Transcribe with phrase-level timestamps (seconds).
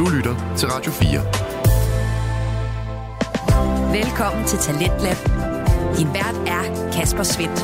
[0.00, 1.20] Du lytter til Radio 4.
[3.92, 5.16] Velkommen til Talentlab.
[5.98, 7.60] Din vært er Kasper Svendt.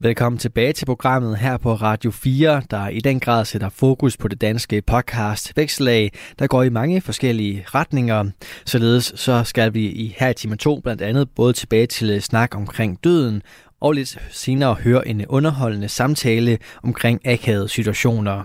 [0.00, 4.28] Velkommen tilbage til programmet her på Radio 4, der i den grad sætter fokus på
[4.28, 8.24] det danske podcast Vækslag, der går i mange forskellige retninger.
[8.64, 12.56] Således så skal vi i her i time 2 blandt andet både tilbage til snak
[12.56, 13.42] omkring døden,
[13.84, 18.44] og lidt senere høre en underholdende samtale omkring akavede situationer.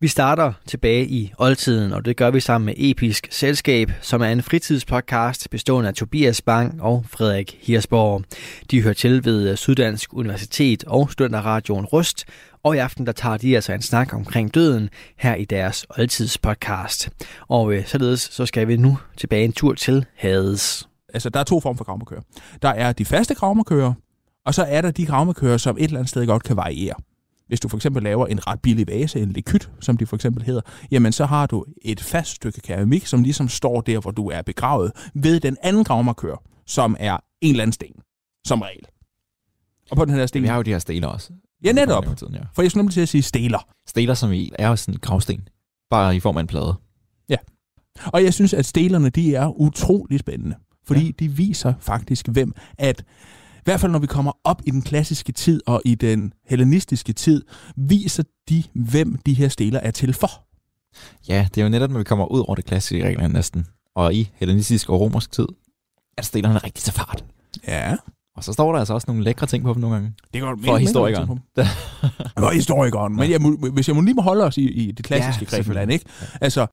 [0.00, 4.26] Vi starter tilbage i oldtiden, og det gør vi sammen med Episk Selskab, som er
[4.26, 8.22] en fritidspodcast bestående af Tobias Bang og Frederik Hirsborg.
[8.70, 12.24] De hører til ved Syddansk Universitet og Studenterradioen Rust,
[12.62, 17.10] og i aften der tager de altså en snak omkring døden her i deres oldtidspodcast.
[17.48, 20.88] Og øh, således så skal vi nu tilbage en tur til Hades.
[21.14, 22.22] Altså, der er to former for gravmarkører.
[22.62, 23.92] Der er de faste gravmarkører,
[24.46, 26.94] og så er der de gravmarkører, som et eller andet sted godt kan variere.
[27.48, 30.42] Hvis du for eksempel laver en ret billig vase, en likyt, som de for eksempel
[30.44, 34.28] hedder, jamen så har du et fast stykke keramik, som ligesom står der, hvor du
[34.28, 37.94] er begravet, ved den anden gravmarkør, som er en eller anden sten,
[38.46, 38.82] som regel.
[39.90, 40.42] Og på den her sten...
[40.42, 41.32] Vi har jo de her steler også.
[41.64, 42.04] Ja, netop.
[42.16, 42.40] Tiden, ja.
[42.54, 43.68] For jeg skulle nemlig til at sige steler.
[43.86, 45.48] Steler, som i er jo sådan en gravsten.
[45.90, 46.74] Bare i form af en plade.
[48.06, 50.56] Og jeg synes, at stelerne, de er utrolig spændende.
[50.86, 51.10] Fordi ja.
[51.18, 53.04] de viser faktisk, hvem at
[53.64, 57.44] hvert fald når vi kommer op i den klassiske tid og i den hellenistiske tid,
[57.76, 60.30] viser de, hvem de her steler er til for.
[61.28, 63.66] Ja, det er jo netop, når vi kommer ud over det klassiske regler næsten.
[63.94, 65.46] Og i hellenistisk og romersk tid,
[66.18, 67.24] at stelerne rigtig til fart.
[67.68, 67.96] Ja.
[68.36, 70.12] Og så står der altså også nogle lækre ting på dem nogle gange.
[70.34, 71.40] Det går For historikeren.
[72.38, 73.16] For historikeren.
[73.16, 75.56] Men jeg må, hvis jeg må lige må holde os i, i det klassiske ja,
[75.56, 76.04] Grækenland, ikke?
[76.40, 76.66] Altså,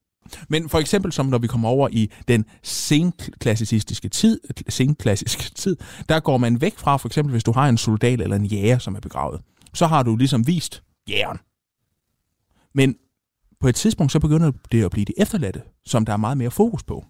[0.49, 5.77] men for eksempel som når vi kommer over i den senklassicistiske tid, senklassiske tid,
[6.09, 8.77] der går man væk fra, for eksempel hvis du har en soldat eller en jæger,
[8.77, 9.41] som er begravet,
[9.73, 11.39] så har du ligesom vist jægeren.
[12.73, 12.95] Men
[13.59, 16.51] på et tidspunkt, så begynder det at blive det efterladte, som der er meget mere
[16.51, 17.05] fokus på.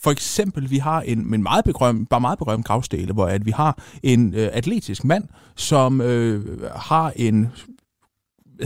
[0.00, 3.50] For eksempel, vi har en, en meget berømt, bare meget berømt gravstele, hvor at vi
[3.50, 5.24] har en øh, atletisk mand,
[5.56, 7.48] som øh, har en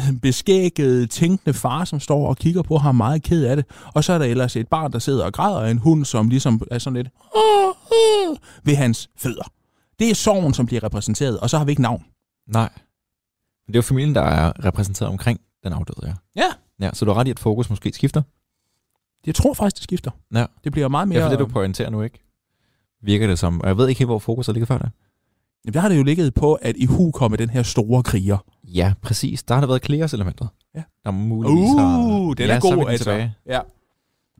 [0.22, 3.64] beskækket, tænkende far, som står og kigger på ham meget ked af det.
[3.94, 6.28] Og så er der ellers et barn, der sidder og græder, og en hund, som
[6.28, 7.08] ligesom er sådan lidt
[8.64, 9.52] ved hans fødder.
[9.98, 12.04] Det er sorgen, som bliver repræsenteret, og så har vi ikke navn.
[12.48, 12.68] Nej.
[13.66, 16.42] Men det er jo familien, der er repræsenteret omkring den afdøde, ja.
[16.42, 16.52] Ja.
[16.80, 18.22] Ja, så du har ret i, at fokus måske skifter.
[19.26, 20.10] Jeg tror faktisk, det skifter.
[20.34, 20.46] Ja.
[20.64, 21.16] Det bliver meget Mere...
[21.16, 21.24] mere...
[21.24, 22.24] Ja, for det, du pointerer nu, ikke?
[23.02, 23.60] Virker det som.
[23.60, 24.90] Og jeg ved ikke helt, hvor fokus har ligget før det.
[25.66, 28.44] Jamen, der har det jo ligget på, at i hu kommer den her store kriger.
[28.64, 29.42] Ja, præcis.
[29.42, 30.48] Der har der været Kleos-elementet.
[30.76, 30.82] Ja.
[31.04, 31.98] Der muligvis har...
[31.98, 33.04] Uh, den ja, er god, altså.
[33.04, 33.34] Tilbage.
[33.46, 33.60] Ja.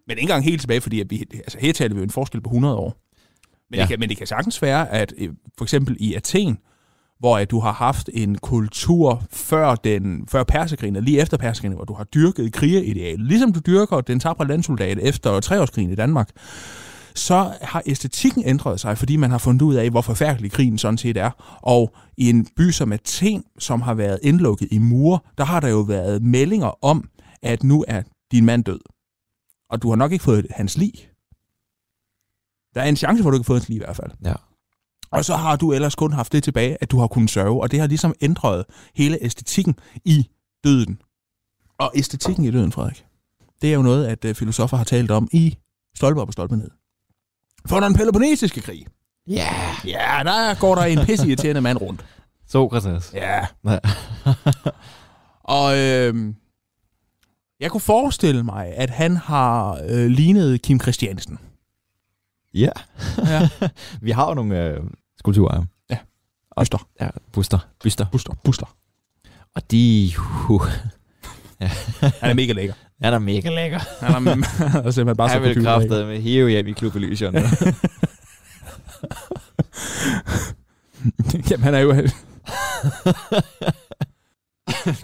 [0.07, 2.41] Men ikke engang helt tilbage, fordi at vi, altså, her taler vi jo en forskel
[2.41, 2.97] på 100 år.
[3.71, 3.81] Men, Ja.
[3.83, 5.29] det, kan, men det kan sagtens være, at øh,
[5.59, 6.59] for eksempel i Athen,
[7.19, 11.77] hvor at du har haft en kultur før, den, før perserkrigen, og lige efter perserkrigen,
[11.77, 16.31] hvor du har dyrket krigerideal, ligesom du dyrker den tabre landsoldat efter treårskrigen i Danmark,
[17.15, 20.99] så har æstetikken ændret sig, fordi man har fundet ud af, hvor forfærdelig krigen sådan
[20.99, 21.31] set er.
[21.63, 25.69] Og i en by som Athen, som har været indlukket i mure, der har der
[25.69, 27.09] jo været meldinger om,
[27.43, 28.03] at nu er
[28.33, 28.81] din mand død.
[29.71, 30.93] Og du har nok ikke fået hans lig.
[32.75, 34.11] Der er en chance for, at du ikke har fået hans lig i hvert fald.
[34.25, 34.35] Ja.
[35.11, 37.71] Og så har du ellers kun haft det tilbage, at du har kunnet sørge, og
[37.71, 38.65] det har ligesom ændret
[38.95, 39.75] hele æstetikken
[40.05, 40.31] i
[40.65, 41.03] døden.
[41.79, 43.05] Og æstetikken i døden, Frederik,
[43.63, 45.59] det er jo noget, at øh, filosofer har talt om i
[45.97, 46.71] stolpe op og stolpe ned.
[47.67, 48.87] For den peloponnesiske krig,
[49.29, 49.49] Ja.
[49.85, 52.05] ja, der går der en pisseirriterende mand rundt.
[52.49, 53.11] Sokrates.
[53.15, 53.47] Ja.
[53.65, 53.79] Ja.
[55.45, 56.35] Og øh,
[57.61, 61.39] jeg kunne forestille mig, at han har øh, lignet Kim Christiansen.
[62.55, 62.71] ja.
[63.27, 63.49] Ja.
[64.03, 64.81] Vi har jo nogle øh,
[65.19, 65.65] skulpturer.
[65.91, 65.99] Ja.
[66.51, 66.89] Og- Buster.
[67.01, 67.59] Ja, buster.
[67.83, 68.07] Byster.
[68.13, 68.35] Buster.
[68.45, 68.77] Buster.
[69.55, 70.13] Og de...
[70.49, 70.67] Uh,
[71.61, 72.75] Han er mega lækker.
[73.05, 73.79] Han er mega lækker.
[74.07, 75.97] Han er, han er simpelthen bare så Han vil fordyret lækker.
[75.97, 77.35] kraftet med hive hjem i Klub Elysion.
[81.51, 81.93] Jamen, han er jo...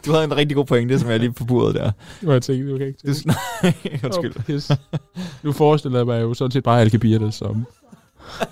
[0.06, 1.90] du havde en rigtig god pointe, som jeg lige forpurede der.
[2.20, 3.36] Det var jeg tænkt, du kan ikke Du, nej,
[4.04, 4.70] undskyld.
[4.70, 4.76] Oh.
[5.42, 7.66] Nu forestiller jeg mig jo sådan set bare Alkebirte som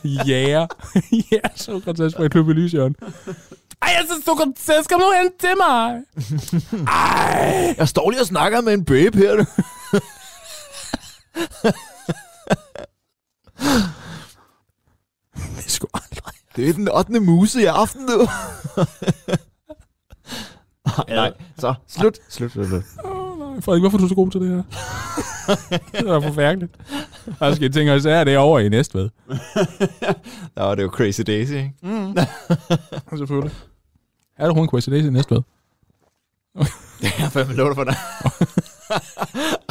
[0.04, 0.66] jæger.
[1.32, 2.96] ja, så kan jeg klub lysjøren.
[3.82, 6.02] Ej, jeg synes, du kan så skal du hen til mig.
[6.88, 7.74] Ej.
[7.78, 9.44] Jeg står lige og snakker med en babe her.
[15.34, 16.34] Det er sgu aldrig.
[16.56, 17.20] Det er den 8.
[17.20, 18.28] muse i aften, du.
[21.08, 22.18] nej, så slut.
[22.28, 22.84] Slut, slut, slut.
[23.38, 23.60] Nej.
[23.60, 24.62] Frederik, hvorfor er du så god til det her?
[25.92, 26.72] det er da forfærdeligt.
[27.40, 29.08] Jeg skal tænke, at er det over i Næstved.
[30.56, 31.72] Der var det jo Crazy Daisy, ikke?
[33.18, 33.56] Selvfølgelig.
[34.38, 35.42] Er der hun coincidence næste ved?
[37.00, 37.94] Det er jeg fandme lov for dig.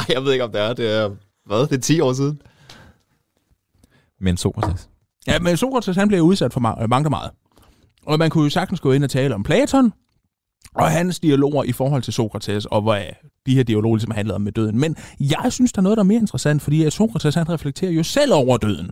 [0.08, 0.72] Jeg ved ikke, om det er.
[0.72, 1.10] Det er,
[1.46, 1.60] hvad?
[1.66, 2.40] Det er 10 år siden.
[4.20, 4.88] Men Sokrates.
[5.26, 7.30] Ja, men Sokrates han blev udsat for ma- mangt og meget.
[8.06, 9.92] Og man kunne jo sagtens gå ind og tale om Platon,
[10.76, 13.02] og hans dialoger i forhold til Sokrates, og hvad
[13.46, 14.78] de her dialoger ligesom handlede om med døden.
[14.78, 17.90] Men jeg synes, der er noget, der er mere interessant, fordi at Sokrates han reflekterer
[17.90, 18.90] jo selv over døden.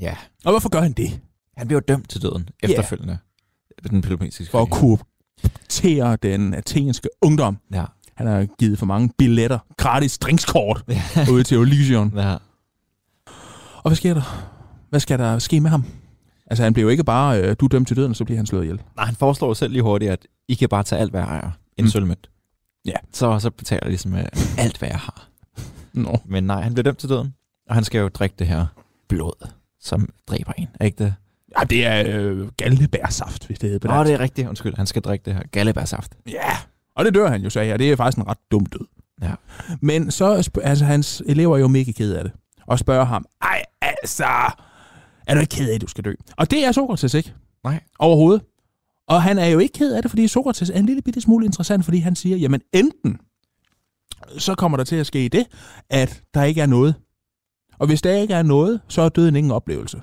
[0.00, 0.16] Ja.
[0.44, 1.20] Og hvorfor gør han det?
[1.56, 3.18] Han blev dømt til døden efterfølgende.
[3.90, 7.58] Den peloponnesiske For at korruptere den athenske ungdom.
[7.72, 7.84] Ja.
[8.14, 10.82] Han har givet for mange billetter, gratis drinkskort,
[11.30, 12.12] ud til Elysion.
[12.16, 12.36] ja.
[13.76, 14.50] Og hvad sker der?
[14.90, 15.84] Hvad skal der ske med ham?
[16.54, 18.62] Altså, han bliver jo ikke bare, øh, du dømt til døden, så bliver han slået
[18.62, 18.80] ihjel.
[18.96, 21.28] Nej, han foreslår jo selv lige hurtigt, at I kan bare tage alt, hvad jeg
[21.28, 21.50] ejer.
[21.76, 21.90] En Mm.
[21.90, 22.30] sølvmønt.
[22.86, 22.92] Ja.
[23.12, 24.24] Så, så betaler jeg ligesom øh,
[24.58, 25.28] alt, hvad jeg har.
[25.92, 26.18] Nå.
[26.24, 27.34] Men nej, han bliver dømt til døden.
[27.68, 28.66] Og han skal jo drikke det her
[29.08, 29.48] blod,
[29.80, 30.68] som dræber en.
[30.80, 31.14] Er ikke det?
[31.58, 34.08] Ja, det er øh, gallebærsaft, hvis det hedder på dansk.
[34.08, 34.48] det er rigtigt.
[34.48, 36.12] Undskyld, han skal drikke det her gallebærsaft.
[36.26, 36.56] Ja,
[36.96, 38.86] og det dør han jo så og det er faktisk en ret dum død.
[39.22, 39.32] Ja.
[39.80, 42.32] Men så altså, hans elever er jo mega ked af det,
[42.66, 44.26] og spørger ham, ej altså,
[45.26, 46.12] er du ikke ked af, at du skal dø?
[46.36, 47.34] Og det er Sokrates ikke.
[47.64, 47.80] Nej.
[47.98, 48.42] Overhovedet.
[49.08, 51.46] Og han er jo ikke ked af det, fordi Sokrates er en lille bitte smule
[51.46, 53.18] interessant, fordi han siger, jamen enten
[54.38, 55.46] så kommer der til at ske det,
[55.90, 56.94] at der ikke er noget.
[57.78, 60.00] Og hvis der ikke er noget, så er døden ingen oplevelse.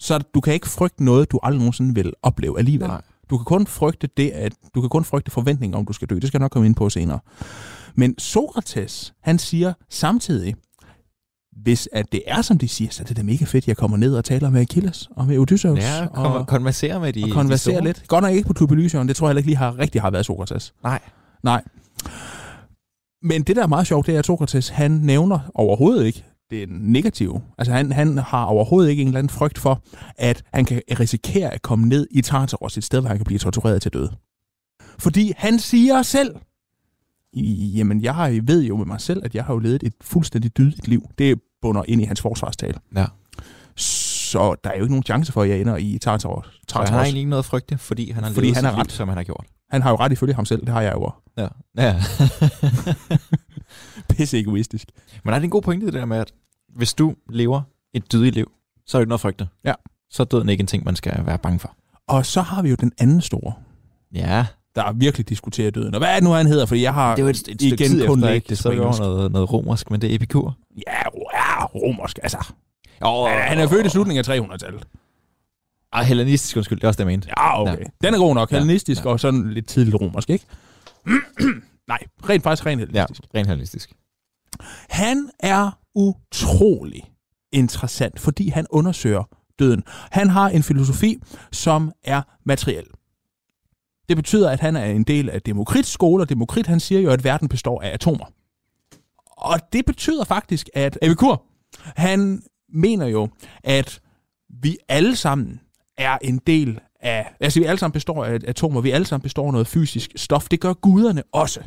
[0.00, 2.88] Så du kan ikke frygte noget, du aldrig nogensinde vil opleve alligevel.
[2.88, 3.02] Nej.
[3.30, 6.14] Du kan kun frygte det, at du kan kun frygte forventninger om, du skal dø.
[6.14, 7.18] Det skal jeg nok komme ind på senere.
[7.94, 10.54] Men Sokrates, han siger samtidig,
[11.62, 14.14] hvis at det er, som de siger, så er det mega fedt, jeg kommer ned
[14.14, 15.78] og taler med Achilles og med Odysseus.
[15.78, 17.84] Ja, og, kon- konversere med de og konversere de store.
[17.86, 18.08] lidt.
[18.08, 20.10] Godt nok ikke på Klub Elysion, det tror jeg heller ikke lige har, rigtig har
[20.10, 20.74] været Sokrates.
[20.82, 21.00] Nej.
[21.42, 21.62] Nej.
[23.22, 26.68] Men det, der er meget sjovt, det er, at Sokrates, han nævner overhovedet ikke det
[26.70, 27.42] negative.
[27.58, 29.82] Altså, han, han har overhovedet ikke en eller anden frygt for,
[30.16, 33.38] at han kan risikere at komme ned i Tartaros, et sted, hvor han kan blive
[33.38, 34.12] tortureret til døde.
[34.98, 36.34] Fordi han siger selv,
[37.76, 40.56] jamen, jeg har, ved jo med mig selv, at jeg har jo levet et fuldstændig
[40.56, 41.08] dydigt liv.
[41.18, 42.78] Det bunder ind i hans forsvarstale.
[42.96, 43.06] Ja.
[43.76, 46.46] Så der er jo ikke nogen chance for, at jeg ender i Tartaros.
[46.68, 48.80] Så han har egentlig ikke noget at frygte, fordi han har Fordi han har liv,
[48.80, 48.92] ret.
[48.92, 49.46] som han har gjort.
[49.70, 51.10] Han har jo ret ifølge ham selv, det har jeg jo.
[51.38, 51.48] Ja.
[51.76, 52.02] ja.
[54.10, 54.88] Pisse egoistisk.
[55.24, 56.32] Men er det en god pointe, det der med, at
[56.76, 57.62] hvis du lever
[57.94, 58.52] et dydigt liv,
[58.86, 59.48] så er det ikke noget at frygte.
[59.64, 59.72] Ja.
[60.10, 61.76] Så er døden ikke en ting, man skal være bange for.
[62.08, 63.52] Og så har vi jo den anden store,
[64.14, 65.94] Ja, der virkelig diskuterer døden.
[65.94, 66.66] Og hvad er det nu, han hedder?
[66.66, 67.14] Fordi jeg har...
[67.14, 68.48] det er jo et, et igen tid kun efter, ikke?
[68.48, 70.56] Det så jo noget, noget romersk, men det er epikur.
[70.86, 71.05] Ja,
[71.76, 72.52] romersk, altså.
[73.00, 74.86] Oh, Han, han er født i slutningen af 300-tallet.
[75.92, 77.28] Ej, hellenistisk, undskyld, det er også det, jeg mente.
[77.38, 77.78] Ja, okay.
[77.78, 77.84] Ja.
[78.06, 78.50] Den er god nok.
[78.52, 79.10] Ja, Hellenistisk ja.
[79.10, 80.44] og sådan lidt tidligt romersk, ikke?
[81.88, 83.22] Nej, rent faktisk rent Ja, hellenistisk.
[83.34, 83.92] rent hellenistisk.
[84.90, 87.02] Han er utrolig
[87.52, 89.24] interessant, fordi han undersøger
[89.58, 89.82] døden.
[90.10, 91.22] Han har en filosofi,
[91.52, 92.84] som er materiel.
[94.08, 97.10] Det betyder, at han er en del af Demokrits skole, og Demokrit han siger jo,
[97.10, 98.24] at verden består af atomer.
[99.26, 101.42] Og det betyder faktisk, at Epikur,
[101.82, 103.28] han mener jo,
[103.64, 104.00] at
[104.62, 105.60] vi alle sammen
[105.98, 109.46] er en del af, altså vi alle sammen består af atomer, vi alle sammen består
[109.46, 110.48] af noget fysisk stof.
[110.48, 111.60] Det gør guderne også.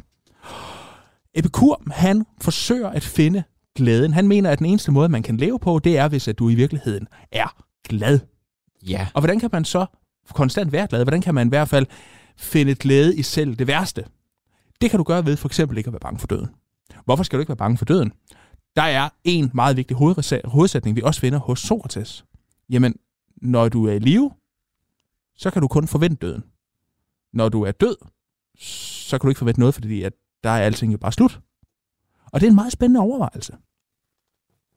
[1.35, 3.43] Epikur, han forsøger at finde
[3.75, 4.13] glæden.
[4.13, 6.49] Han mener, at den eneste måde, man kan leve på, det er, hvis at du
[6.49, 8.19] i virkeligheden er glad.
[8.87, 9.07] Ja.
[9.13, 9.85] Og hvordan kan man så
[10.33, 11.03] konstant være glad?
[11.03, 11.85] Hvordan kan man i hvert fald
[12.37, 14.05] finde glæde i selv det værste?
[14.81, 16.49] Det kan du gøre ved for eksempel ikke at være bange for døden.
[17.05, 18.11] Hvorfor skal du ikke være bange for døden?
[18.79, 19.97] Der er en meget vigtig
[20.45, 22.25] hovedsætning, vi også finder hos Sokrates.
[22.69, 22.95] Jamen,
[23.41, 24.31] når du er i live,
[25.35, 26.43] så kan du kun forvente døden.
[27.33, 27.95] Når du er død,
[28.57, 31.41] så kan du ikke forvente noget, fordi at der er alting jo bare slut.
[32.25, 33.57] Og det er en meget spændende overvejelse.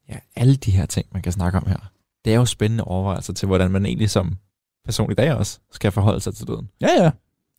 [0.09, 1.93] ja, alle de her ting, man kan snakke om her,
[2.25, 4.37] det er jo spændende overvejelser til, hvordan man egentlig som
[4.85, 6.69] person i dag også skal forholde sig til døden.
[6.81, 7.11] Ja, ja.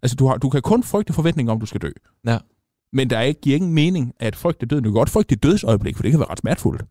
[0.02, 1.92] Altså, du, har, du kan kun frygte forventninger om, du skal dø.
[2.26, 2.38] Ja.
[2.94, 4.84] Men der er ikke, giver ingen mening at frygte døden.
[4.84, 6.84] Du kan godt frygte dit dødsøjeblik, for det kan være ret smertefuldt.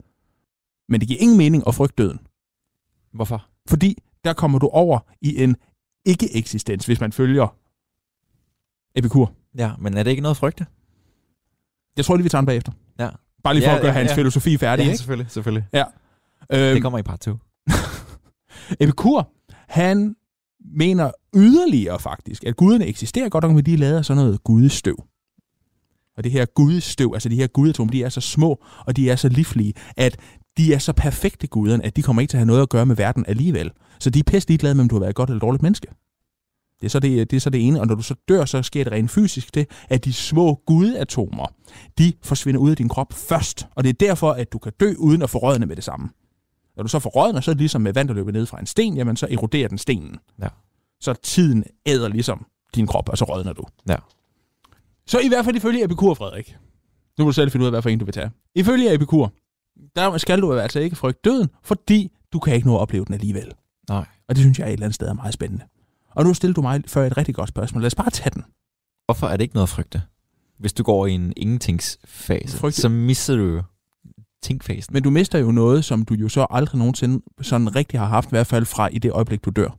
[0.88, 2.18] Men det giver ingen mening at frygte døden.
[3.14, 3.46] Hvorfor?
[3.68, 5.56] Fordi der kommer du over i en
[6.04, 7.56] ikke-eksistens, hvis man følger
[8.94, 9.32] Epikur.
[9.58, 10.66] Ja, men er det ikke noget at frygte?
[11.96, 12.72] Jeg tror lige, vi tager den bagefter.
[12.98, 13.08] Ja.
[13.44, 14.16] Bare lige for Ja, at gøre ja, hans ja.
[14.16, 14.82] filosofi færdig.
[14.84, 14.98] ja, ikke?
[14.98, 15.64] selvfølgelig, selvfølgelig.
[16.52, 17.36] Øhm, Det kommer i part 2.
[18.80, 19.28] Epikur,
[19.68, 20.16] han
[20.60, 25.04] mener yderligere faktisk, at guderne eksisterer godt nok, men de er af sådan noget gudestøv.
[26.16, 29.16] Og det her gudestøv, altså de her gudatomer, de er så små, og de er
[29.16, 30.16] så livlige, at
[30.56, 32.86] de er så perfekte guderne, at de kommer ikke til at have noget at gøre
[32.86, 33.70] med verden alligevel.
[34.00, 35.88] Så de er pisse ligeglade med, om du har været et godt eller dårligt menneske.
[36.80, 38.62] Det er, så det, det er så det ene, og når du så dør, så
[38.62, 41.46] sker det rent fysisk det, at de små gudatomer,
[41.98, 43.66] de forsvinder ud af din krop først.
[43.74, 46.08] Og det er derfor, at du kan dø uden at forrådne med det samme.
[46.76, 48.66] Når du så forrådner, så er det ligesom med vand, der løber ned fra en
[48.66, 50.18] sten, jamen så eroderer den stenen.
[50.42, 50.48] Ja.
[51.00, 53.64] så tiden æder ligesom din krop, og så rådner du.
[53.88, 53.96] Ja.
[55.12, 56.56] Så i hvert fald ifølge Epikur, Frederik.
[57.18, 58.30] Nu må du selv finde ud af, hvad for en du vil tage.
[58.54, 59.32] Ifølge Epikur,
[59.96, 63.14] der skal du altså ikke frygte døden, fordi du kan ikke nå at opleve den
[63.14, 63.52] alligevel.
[63.88, 64.06] Nej.
[64.28, 65.64] Og det synes jeg et eller andet sted er meget spændende.
[66.14, 67.82] Og nu stiller du mig før et rigtig godt spørgsmål.
[67.82, 68.44] Lad os bare tage den.
[69.04, 70.02] Hvorfor er det ikke noget at frygte?
[70.58, 73.62] Hvis du går i en ingentingsfase, Frygte- så misser du
[74.42, 74.92] tænkfasen.
[74.92, 78.28] Men du mister jo noget, som du jo så aldrig nogensinde sådan rigtig har haft,
[78.28, 79.78] i hvert fald fra i det øjeblik, du dør.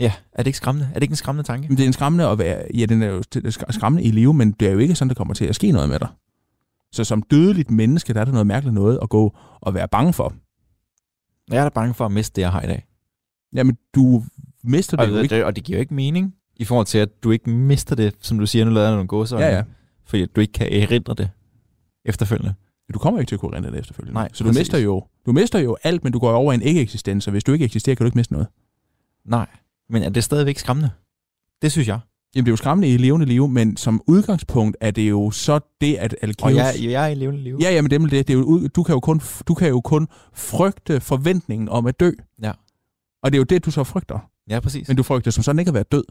[0.00, 0.88] Ja, er det ikke skræmmende?
[0.90, 1.68] Er det ikke en skræmmende tanke?
[1.68, 3.22] Men det er en skræmmende at være, ja, den er jo
[3.70, 5.88] skræmmende i live, men det er jo ikke sådan, der kommer til at ske noget
[5.88, 6.08] med dig.
[6.92, 10.12] Så som dødeligt menneske, der er der noget mærkeligt noget at gå og være bange
[10.12, 10.34] for.
[11.50, 12.86] Jeg er da bange for at miste det, jeg har i dag.
[13.54, 14.24] Jamen, du
[14.64, 15.36] mister det Og jo ikke.
[15.36, 18.14] det, og det giver jo ikke mening i forhold til, at du ikke mister det,
[18.20, 19.38] som du siger, nu lader jeg nogle gåser.
[19.38, 19.62] Ja, ja.
[20.04, 21.30] Fordi du ikke kan erindre det
[22.04, 22.54] efterfølgende.
[22.94, 24.14] Du kommer ikke til at kunne rente det efterfølgende.
[24.14, 24.60] Nej, så du præcis.
[24.60, 27.44] mister, jo, du mister jo alt, men du går over i en ikke-eksistens, og hvis
[27.44, 28.48] du ikke eksisterer, kan du ikke miste noget.
[29.24, 29.46] Nej,
[29.90, 30.90] men er det stadigvæk skræmmende?
[31.62, 32.00] Det synes jeg.
[32.34, 35.60] Jamen, det er jo skræmmende i levende liv, men som udgangspunkt er det jo så
[35.80, 36.42] det, at Alkeus...
[36.42, 37.58] Og jeg, jeg er i levende liv.
[37.60, 39.68] Ja, ja, men det, er det, det er jo, du, kan jo kun, du kan
[39.68, 42.10] jo kun frygte forventningen om at dø.
[42.42, 42.52] Ja.
[43.22, 44.30] Og det er jo det, du så frygter.
[44.50, 44.88] ja præcis.
[44.88, 46.04] Men du frygter som sådan ikke at være død.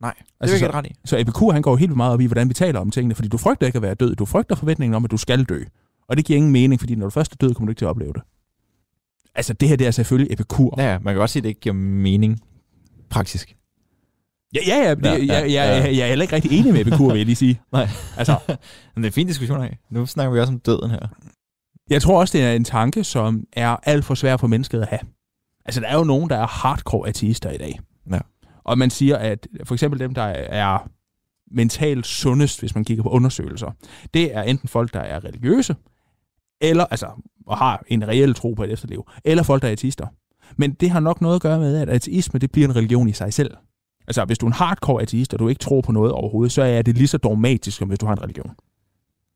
[0.00, 0.94] Nej, det Altså, er ikke ret i.
[1.04, 3.36] Så Epikur, han går helt meget op i, hvordan vi taler om tingene, fordi du
[3.38, 4.16] frygter ikke at være død.
[4.16, 5.62] Du frygter forventningen om, at du skal dø.
[6.08, 7.84] Og det giver ingen mening, fordi når du først er død, kommer du ikke til
[7.84, 8.22] at opleve det.
[9.34, 10.74] Altså, det her det er selvfølgelig Epikur.
[10.78, 12.40] Ja, ja, man kan godt sige, at det ikke giver mening
[13.10, 13.56] praktisk.
[14.54, 16.72] Ja, ja, ja, det, Ja, ja, ja, ja, ja, jeg er heller ikke rigtig enig
[16.72, 17.60] med Epikur, vil jeg lige sige.
[17.72, 17.88] Nej.
[18.16, 18.56] Altså, Men
[18.96, 19.78] det er en fin diskussion af.
[19.90, 21.08] Nu snakker vi også om døden her.
[21.90, 24.88] jeg tror også, det er en tanke, som er alt for svær for mennesket at
[24.88, 25.00] have.
[25.64, 27.80] Altså, der er jo nogen, der er hardcore ateister i dag.
[28.10, 28.18] Ja.
[28.64, 30.90] Og man siger, at for eksempel dem, der er
[31.50, 33.70] mentalt sundest, hvis man kigger på undersøgelser,
[34.14, 35.76] det er enten folk, der er religiøse,
[36.60, 37.06] eller altså,
[37.46, 40.06] og har en reel tro på et efterliv, eller folk, der er ateister.
[40.56, 43.12] Men det har nok noget at gøre med, at ateisme det bliver en religion i
[43.12, 43.50] sig selv.
[44.06, 46.62] Altså, hvis du er en hardcore ateist, og du ikke tror på noget overhovedet, så
[46.62, 48.50] er det lige så dogmatisk, som hvis du har en religion.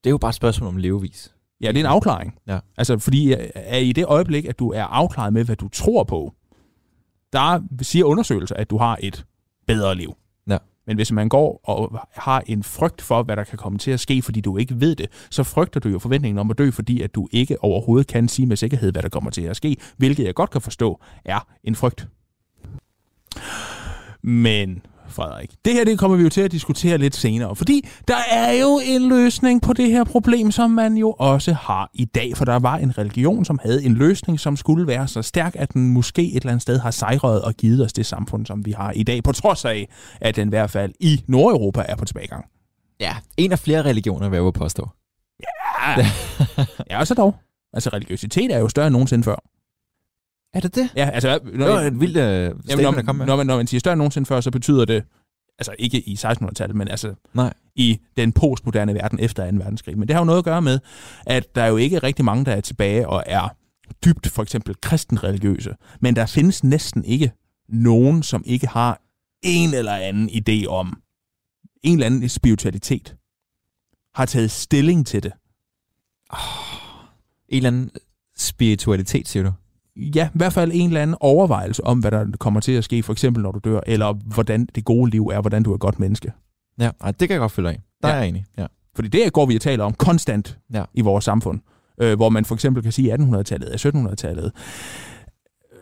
[0.05, 1.35] Det er jo bare et spørgsmål om levevis.
[1.61, 2.35] Ja, det er en afklaring.
[2.47, 2.59] Ja.
[2.76, 6.05] Altså, fordi øh, at i det øjeblik, at du er afklaret med, hvad du tror
[6.05, 6.35] på,
[7.33, 9.25] der siger undersøgelser, at du har et
[9.67, 10.14] bedre liv.
[10.87, 14.00] Men hvis man går og har en frygt for, hvad der kan komme til at
[14.00, 17.02] ske, fordi du ikke ved det, så frygter du jo forventningen om at dø, fordi
[17.02, 20.25] at du ikke overhovedet kan sige med sikkerhed, hvad der kommer til at ske, hvilket
[20.25, 22.08] jeg godt kan forstå er en frygt.
[24.22, 28.17] Men Frederik, det her det kommer vi jo til at diskutere lidt senere, fordi der
[28.31, 32.37] er jo en løsning på det her problem, som man jo også har i dag,
[32.37, 35.73] for der var en religion, som havde en løsning, som skulle være så stærk, at
[35.73, 38.73] den måske et eller andet sted har sejret og givet os det samfund, som vi
[38.73, 39.88] har i dag, på trods af,
[40.21, 42.45] at den i hvert fald i Nordeuropa er på tilbagegang.
[43.00, 44.88] Ja, en af flere religioner, vil jeg jo påstå.
[45.40, 46.07] Ja,
[46.90, 47.35] ja så dog.
[47.73, 49.37] Altså, religiøsitet er jo større end nogensinde før.
[50.54, 50.90] Er det det?
[50.97, 53.26] Ja, altså, Det var vildt uh, Jamen, statement når, at komme med.
[53.26, 55.04] når, man, når man siger større end nogensinde før, så betyder det,
[55.59, 57.52] altså ikke i 1600-tallet, men altså Nej.
[57.75, 59.57] i den postmoderne verden efter 2.
[59.57, 59.99] verdenskrig.
[59.99, 60.78] Men det har jo noget at gøre med,
[61.26, 63.49] at der er jo ikke rigtig mange, der er tilbage og er
[64.04, 65.75] dybt for eksempel kristenreligiøse.
[66.00, 67.33] Men der findes næsten ikke
[67.69, 69.00] nogen, som ikke har
[69.42, 71.02] en eller anden idé om
[71.83, 73.16] en eller anden spiritualitet.
[74.14, 75.33] Har taget stilling til det.
[77.49, 77.90] En eller anden
[78.37, 79.52] spiritualitet, siger du?
[80.14, 83.02] Ja, i hvert fald en eller anden overvejelse om, hvad der kommer til at ske,
[83.02, 85.80] for eksempel når du dør, eller hvordan det gode liv er, hvordan du er et
[85.80, 86.33] godt menneske.
[86.80, 87.80] Ja, ej, det kan jeg godt følge af.
[88.02, 88.14] Der Ja.
[88.14, 88.45] er jeg enig.
[88.59, 88.66] Ja.
[88.95, 90.85] Fordi det går vi og taler om konstant Ja.
[90.95, 91.61] i vores samfund.
[92.02, 94.52] Øh, hvor man for eksempel kan sige 1800-tallet, 1700-tallet,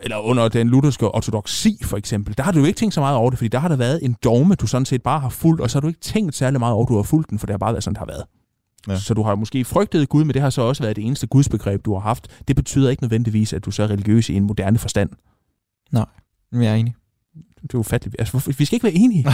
[0.03, 3.17] eller under den lutherske ortodoksi for eksempel, der har du jo ikke tænkt så meget
[3.17, 5.61] over det, fordi der har der været en dogme, du sådan set bare har fulgt,
[5.61, 7.47] og så har du ikke tænkt særlig meget over, at du har fulgt den, for
[7.47, 8.25] det har bare været sådan, det har været.
[8.89, 8.99] Ja.
[8.99, 11.85] Så du har måske frygtet Gud, men det har så også været det eneste gudsbegreb,
[11.85, 12.43] du har haft.
[12.49, 15.11] Det betyder ikke nødvendigvis, at du så er religiøs i en moderne forstand.
[16.53, 16.95] Men jeg er enig.
[17.63, 18.17] Det er ufatteligt.
[18.19, 19.27] Altså, hvorfor- vi skal ikke være enige.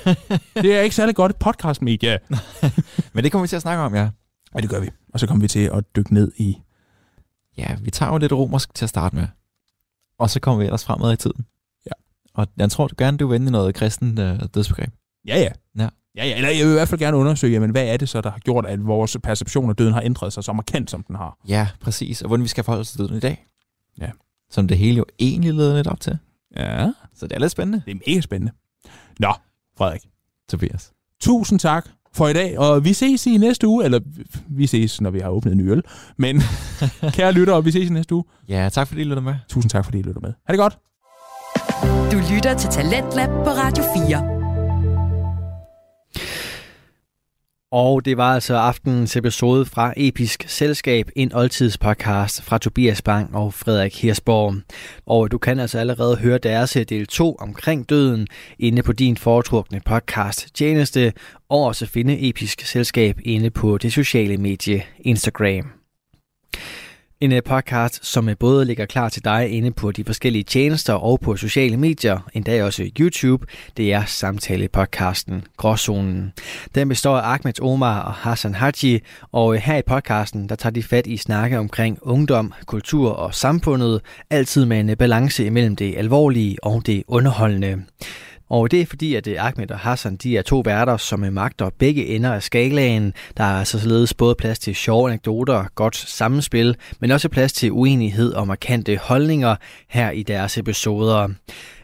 [0.62, 2.18] det er ikke særlig godt et podcastmedie.
[3.14, 4.10] Men det kommer vi til at snakke om, ja.
[4.54, 4.90] Ja, det gør vi.
[5.12, 6.56] Og så kommer vi til at dykke ned i
[7.58, 9.26] Ja, vi tager jo lidt romersk til at starte med.
[10.18, 11.46] Og så kommer vi ellers fremad i tiden.
[11.86, 11.90] Ja.
[12.34, 14.90] Og jeg tror du gerne, du vil vende i noget kristen øh, dødsbegreb.
[15.26, 15.48] Ja, ja.
[15.82, 15.88] Ja.
[16.16, 18.20] Ja, ja, eller jeg vil i hvert fald gerne undersøge, jamen, hvad er det så,
[18.20, 21.16] der har gjort, at vores perception af døden har ændret sig så markant, som den
[21.16, 21.38] har.
[21.48, 22.22] Ja, præcis.
[22.22, 23.46] Og hvordan vi skal forholde os til døden i dag.
[24.00, 24.10] Ja.
[24.50, 26.18] Som det hele jo egentlig leder lidt op til.
[26.56, 26.90] Ja.
[27.14, 28.52] Så det er lidt spændende, Det er mega spændende.
[29.18, 29.32] Nå,
[29.78, 30.00] Frederik.
[30.50, 30.92] Tobias.
[31.20, 34.00] Tusind tak for i dag, og vi ses i næste uge, eller
[34.48, 35.82] vi ses, når vi har åbnet en ny øl.
[36.16, 36.42] Men
[37.16, 38.24] kære lyttere, vi ses i næste uge.
[38.48, 39.34] Ja, tak fordi I lyttede med.
[39.48, 40.32] Tusind tak, fordi I lytter med.
[40.46, 40.78] Ha' det godt.
[42.12, 44.43] Du lytter til Talentlab på Radio 4.
[47.76, 53.54] Og det var altså aftenens episode fra Episk Selskab, en oldtidspodcast fra Tobias Bang og
[53.54, 54.54] Frederik Hirsborg.
[55.06, 58.26] Og du kan altså allerede høre deres del 2 omkring døden
[58.58, 61.12] inde på din foretrukne podcast tjeneste,
[61.48, 65.72] og også finde Episk Selskab inde på det sociale medie Instagram.
[67.20, 70.92] En øh, podcast, som øh, både ligger klar til dig inde på de forskellige tjenester
[70.92, 76.32] og på sociale medier, endda også YouTube, det er samtale-podcasten Gråzonen.
[76.74, 79.00] Den består af Ahmed Omar og Hassan Haji,
[79.32, 83.34] og øh, her i podcasten, der tager de fat i snakke omkring ungdom, kultur og
[83.34, 87.84] samfundet, altid med en balance imellem det alvorlige og det underholdende.
[88.54, 91.32] Og det er fordi, at øh, Ahmed og Hassan de er to værter, som øh,
[91.32, 93.12] magter begge ender af skalaen.
[93.36, 97.72] Der er altså således både plads til sjove anekdoter, godt sammenspil, men også plads til
[97.72, 99.56] uenighed og markante holdninger
[99.88, 101.28] her i deres episoder.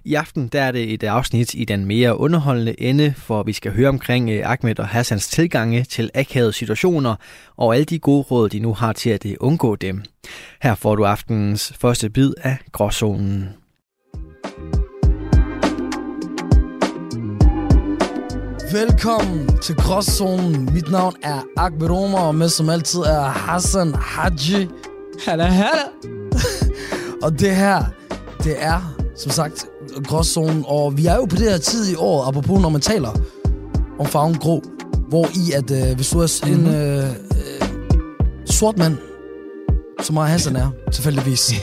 [0.04, 3.72] I aften der er det et afsnit i den mere underholdende ende, for vi skal
[3.72, 7.14] høre omkring øh, Ahmed og Hassans tilgange til akavede situationer
[7.56, 10.02] og alle de gode råd, de nu har til at øh, undgå dem.
[10.62, 13.60] Her får du aftenens første bid af Gråzonen.
[18.72, 20.68] Velkommen til Gråzonen.
[20.74, 24.68] Mit navn er Akber Omar, og med som altid er Hassan Haji.
[25.26, 25.82] Halla, halla.
[27.24, 27.84] og det her,
[28.44, 29.66] det er som sagt
[30.06, 33.20] Gråzonen, og vi er jo på det her tid i år, apropos når man taler
[33.98, 34.62] om farven grå,
[35.08, 36.66] hvor i at øh, hvis du er mm-hmm.
[36.66, 37.68] en øh, øh,
[38.46, 38.96] sort mand,
[40.02, 41.54] som meget Hassan er, tilfældigvis,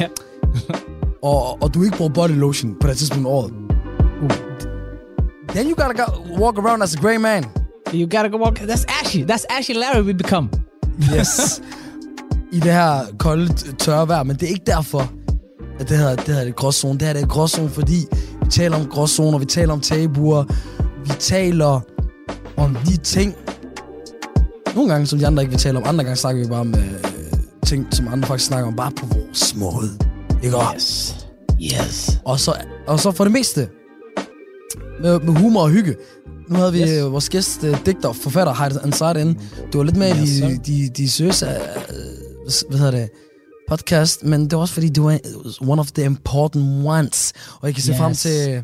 [1.22, 3.54] og, og du ikke bruger body lotion på det tidspunkt af året,
[5.54, 6.06] then you gotta go,
[6.40, 7.44] walk around as a gray man.
[7.94, 8.60] You gotta go walk.
[8.60, 9.24] That's Ashy.
[9.24, 10.50] That's Ashy Larry we become.
[11.14, 11.62] Yes.
[12.52, 15.12] I det her kolde, tørre vejr, men det er ikke derfor,
[15.80, 16.94] at det her, det her er det gråzone.
[17.00, 18.06] Det her er det gråzone, fordi
[18.44, 20.44] vi taler om gråzoner, vi taler om tabuer,
[21.06, 21.82] vi taler
[22.58, 23.36] om de ting,
[24.76, 25.84] nogle gange, som de andre ikke vil tale om.
[25.88, 26.94] Andre gange snakker vi bare om øh,
[27.66, 29.90] ting, som andre faktisk snakker om, bare på vores måde.
[30.44, 31.16] Ikke yes.
[31.62, 32.20] Yes.
[32.26, 32.54] Og så,
[32.88, 33.68] og så for det meste,
[35.02, 35.96] med, med humor og hygge.
[36.50, 36.90] Nu havde vi Yes.
[36.90, 37.04] yes.
[37.04, 39.40] vores gæst, uh, digter og forfatter, Heide Ansar inde.
[39.74, 43.10] Du var lidt med i Yes, de, de, de seriøse, uh, hvad hedder det,
[43.70, 45.20] podcast, men det var også fordi, du var
[45.62, 47.34] one of the important ones.
[47.62, 47.98] Og jeg kan se Yes.
[47.98, 48.64] frem til,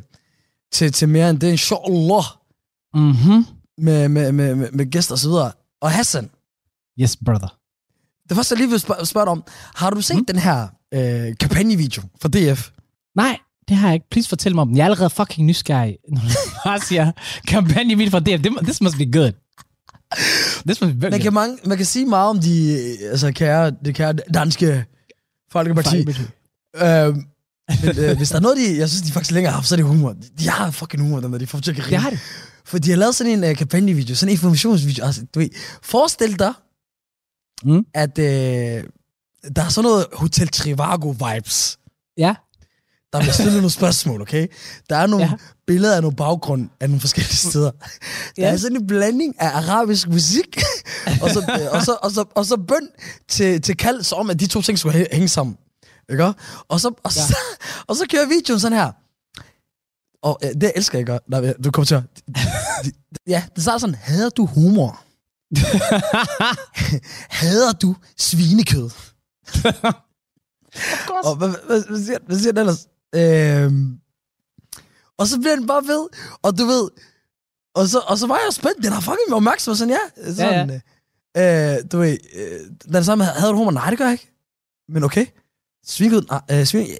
[0.73, 2.23] til, til mere end det, inshallah,
[2.95, 3.45] Mm-hmm.
[3.77, 5.51] med, med, med, med, med gæster og så videre.
[5.81, 6.29] Og Hassan,
[7.01, 7.57] Yes, brother.
[8.29, 9.43] det første jeg lige vil spørge, spørge dig om,
[9.75, 10.25] har du set mm.
[10.25, 12.69] den her øh, kampagnevideo fra DF?
[13.15, 14.05] Nej, det har jeg ikke.
[14.11, 14.77] Please fortæl mig om den.
[14.77, 15.97] Jeg er allerede fucking nysgerrig.
[16.09, 16.27] Når du
[16.65, 17.11] bare siger,
[17.47, 18.47] kampagne vildt for det.
[18.47, 19.31] This- must be good.
[20.67, 21.33] This must be very Man kan, good.
[21.33, 22.77] mange, man kan sige meget om de
[23.11, 24.85] altså, kære, det kære danske
[25.51, 25.97] folkeparti.
[26.75, 27.23] Øhm,
[27.83, 29.75] men øh, hvis der er noget, de, jeg synes, de faktisk længere har haft, så
[29.75, 30.15] er det humor.
[30.39, 31.89] De har fucking humor, dem der, de får til at grine.
[31.91, 32.19] Det har det.
[32.65, 35.05] For de har lavet sådan en uh, kampagnevideo, sådan en informationsvideo.
[35.05, 35.49] Altså, du ved,
[35.83, 36.53] forestil dig,
[37.65, 37.85] Mm.
[37.93, 38.25] at øh,
[39.55, 41.77] der er sådan noget Hotel Trivago-vibes.
[42.17, 42.35] Ja.
[43.13, 44.47] Der bliver stillet nogle spørgsmål, okay?
[44.89, 45.31] Der er nogle Ja.
[45.31, 45.37] ja.
[45.67, 47.71] billeder af nogle baggrund af nogle forskellige steder.
[47.71, 48.57] Der er Ja.
[48.57, 50.57] sådan en blanding af arabisk musik,
[51.21, 52.87] og, så, og, så, og, så, og så bøn
[53.29, 55.57] til, til kald, så om at de to ting skulle hæ- hænge sammen.
[56.11, 56.33] Ikke?
[56.67, 57.37] Og så, og, så,
[57.87, 58.91] og så kører videoen sådan her.
[60.23, 61.23] Og øh, det elsker jeg godt.
[61.29, 62.03] Nej, du kommer til at...
[63.27, 65.03] Ja, det starter sådan, hader du humor?
[67.41, 68.89] hader du svinekød?
[71.23, 72.87] og hvad, hvad, hvad, siger, hvad siger den ellers?
[73.15, 73.97] Øhm,
[75.17, 76.07] og så bliver den bare ved,
[76.41, 76.89] og du ved,
[77.75, 80.69] og så, og så var jeg spændt, den har fucking været opmærksom, sådan ja, sådan,
[80.69, 80.79] ja,
[81.35, 81.75] ja.
[81.77, 82.59] Øh, du ved, øh,
[82.93, 83.71] den samme, havde du humor?
[83.71, 84.29] Nej, det gør jeg ikke.
[84.89, 85.25] Men okay.
[85.85, 86.97] Svinkød, nej, øh, svin, jeg,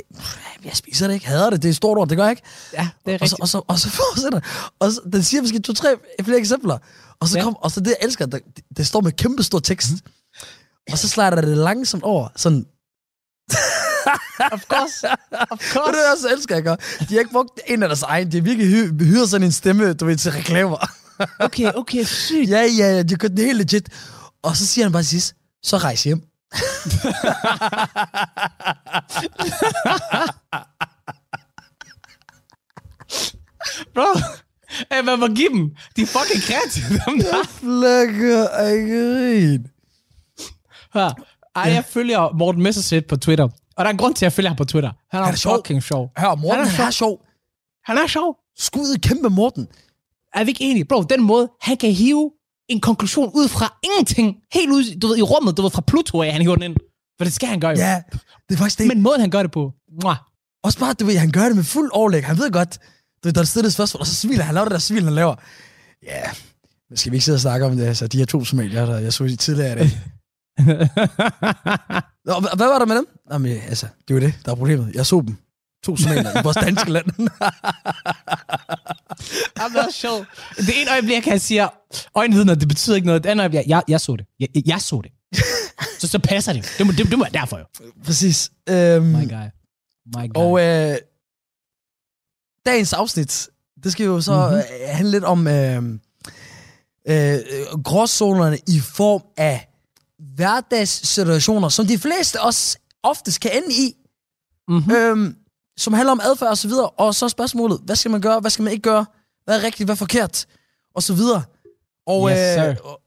[0.66, 2.44] jeg spiser det ikke, hader det, det er stort ord, det gør jeg ikke.
[2.74, 3.42] Ja, det er Og så, rigtigt.
[3.42, 4.40] og så, og så fortsætter,
[4.80, 6.78] og så, den siger måske to-tre flere eksempler,
[7.20, 7.44] og så Ja.
[7.44, 8.42] kom, og så det jeg elsker, det,
[8.78, 9.90] det står med kæmpe stor tekst,
[10.92, 12.66] og så slider det langsomt over, sådan,
[14.52, 15.08] Of course.
[15.52, 15.92] Of course.
[15.98, 16.80] det er også elsker jeg godt.
[17.00, 18.32] De har ikke brugt en af deres egen.
[18.32, 20.78] De har virkelig hy- hyret sådan en stemme, du ved, til reklamer.
[21.40, 22.50] Okay, okay, sygt.
[22.50, 23.90] ja, ja, ja, de gjort det helt legit.
[24.44, 26.22] Og så siger han bare sidst, så rejs hjem.
[33.94, 34.20] Bro.
[34.92, 35.70] Hey, man må give dem.
[35.96, 37.44] De er fucking kreative, dem der.
[37.50, 39.68] Flækker af grin.
[40.94, 41.14] Her.
[41.56, 43.48] Ej, jeg følger Morten Messerschmidt på Twitter.
[43.78, 44.92] Og der er en grund til, at jeg følger ham på Twitter.
[45.12, 45.58] Han er, Han er sjov.
[45.58, 46.12] fucking sjov.
[46.18, 47.26] Hør, Morten, Han er han er sjov.
[47.86, 48.36] Han er sjov.
[48.58, 49.68] Skud kæmpe Morten.
[50.34, 50.86] Er vi ikke enige?
[50.86, 52.32] Bro, den måde, han kan hive
[52.70, 54.36] en konklusion ud fra ingenting.
[54.54, 56.76] Helt ud, du ved, i rummet, du ved, fra Pluto af, han hiver den ind.
[57.18, 57.78] For det skal han gøre jo.
[57.78, 58.02] Ja,
[58.50, 58.88] det er faktisk det.
[58.88, 59.72] Men, måden, han gør det på.
[60.04, 60.16] Mwah.
[60.64, 62.26] også bare, du ved, han gør det med fuld overlæg.
[62.26, 62.78] Han ved godt,
[63.24, 64.54] du ved, der er stillet spørgsmål, og så smiler han.
[64.56, 65.36] Laver det der smil, han laver.
[66.04, 66.22] Ja,
[66.90, 67.86] Men skal vi ikke sidde og snakke om det?
[67.86, 69.90] Altså, de her to somalier, der jeg så i tidligere i dag.
[72.26, 73.08] Nå, hva- hvad var der med dem?
[73.32, 74.92] Jamen, altså, det var det, der er problemet.
[74.96, 75.38] Jeg så dem.
[75.84, 77.06] To somalier i vores danske land.
[79.60, 80.28] Jamen, det er sjovt.
[80.58, 81.68] Det ene øjeblik, han siger,
[82.16, 83.24] øjenvidner, det betyder ikke noget.
[83.24, 84.26] Det andet øjeblik, jeg, jeg så det.
[84.40, 85.12] Jeg, jeg så det.
[86.02, 86.76] så, så passer det.
[86.78, 87.66] Det må, det, det må være derfor jo.
[88.06, 88.52] Præcis.
[88.70, 89.48] Øhm, My guy.
[90.16, 90.36] My guy.
[90.36, 90.96] Og øh,
[92.66, 93.48] dagens afsnit,
[93.84, 94.56] det skal jo så Mhm.
[94.56, 94.88] mm-hmm.
[94.96, 95.84] handle lidt om øh,
[97.08, 97.40] øh,
[97.84, 99.68] gråzonerne i form af
[100.36, 103.96] hverdagssituationer, som de fleste også oftest kan ende i,
[104.68, 104.96] mm-hmm.
[104.96, 105.36] øhm,
[105.78, 108.52] som handler om adfærd og så videre, og så spørgsmålet, hvad skal man gøre, hvad
[108.52, 109.06] skal man ikke gøre,
[109.44, 110.46] hvad er rigtigt, hvad er forkert,
[110.96, 111.44] og så videre.
[112.08, 113.02] Og, Yes, øh, og,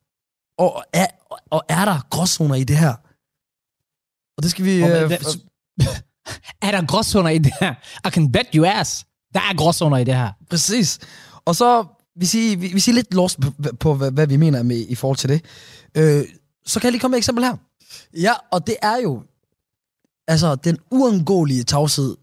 [0.59, 1.07] og, er,
[1.51, 2.95] og er der gråzoner i det her?
[4.37, 4.83] Og det skal vi...
[4.83, 5.11] Og Øh,
[6.67, 7.75] er der gråzoner i det her?
[8.09, 9.07] I can bet you ass.
[9.35, 10.33] Der er gråzoner i det her.
[10.51, 10.99] Præcis.
[11.45, 11.85] Og så,
[12.21, 14.95] vi siger, vi, vi siger lidt lost på, på hvad, hvad vi mener med i
[14.95, 15.45] forhold til det.
[15.95, 16.25] Øh,
[16.66, 17.57] så kan jeg lige komme med et eksempel her.
[18.14, 19.22] Ja, og det er jo
[20.29, 22.16] altså den uundgåelige tavshed.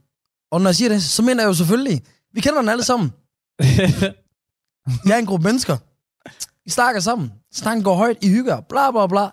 [0.51, 2.03] Og når jeg siger det, så mener jeg jo selvfølgelig,
[2.33, 3.13] vi kender den alle sammen.
[5.05, 5.77] Jeg er en gruppe mennesker.
[6.65, 7.31] Vi snakker sammen.
[7.53, 9.29] Snakken går højt, I hygger, bla bla bla.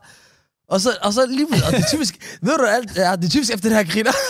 [0.69, 3.29] Og så, og så lige og det er typisk, ved du alt, ja, det er
[3.29, 4.13] typisk efter det her griner.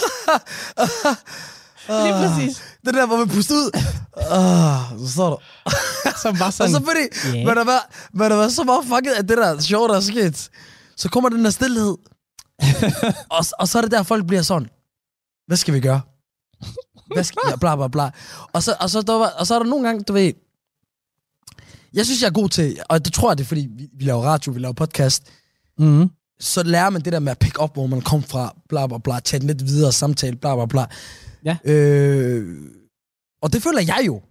[2.05, 2.63] Lige præcis.
[2.87, 3.71] Det der, hvor man puster ud.
[4.17, 5.71] Uh, så står der.
[6.23, 7.47] Som bare Og sådan, så fordi, yeah.
[7.47, 10.01] man har været, man har været så meget fucket af det der sjov, der er
[10.01, 10.51] sket.
[10.97, 11.97] Så kommer den der stillhed.
[13.37, 14.69] og, og så er det der, folk bliver sådan.
[15.47, 16.01] Hvad skal vi gøre?
[17.15, 18.11] Hvad skal, ja, bla bla bla.
[18.53, 20.33] Og så, og, så, der var, og så er der nogle gange, du ved...
[21.95, 24.05] Jeg synes, jeg er god til, og det tror jeg, det er, fordi vi, vi
[24.05, 25.33] laver radio, vi laver podcast,
[25.79, 26.11] mm-hmm.
[26.41, 28.99] så lærer man det der med at pick up, hvor man kom fra, bla bla
[28.99, 30.87] bla, tage den lidt videre, samtale, bla bla bla.
[31.45, 31.57] Ja.
[31.65, 32.57] Øh,
[33.43, 34.23] og det føler jeg jo.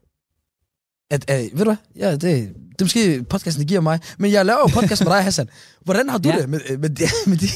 [1.11, 1.75] At, øh, ved du hvad?
[1.95, 3.99] Ja, det, det er måske podcasten, der giver mig.
[4.17, 5.49] Men jeg laver jo podcast med dig, Hassan.
[5.81, 6.37] Hvordan har du Ja.
[6.37, 7.47] det med, med, de, med de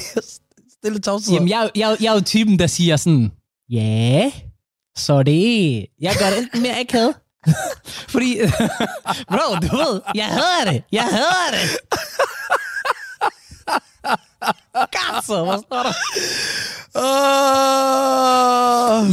[0.80, 1.34] stille tavsheder?
[1.36, 3.32] Jamen, jeg, jeg, jeg er jo typen, der siger sådan,
[3.70, 4.32] ja,
[4.98, 7.16] så det, jeg gør det enten mere akavet.
[8.14, 8.38] Fordi,
[9.32, 10.84] bro, du ved, jeg hader det.
[10.92, 11.70] Jeg hader det.
[14.92, 15.94] Gatso, hvad står der?
[16.96, 17.02] Uh,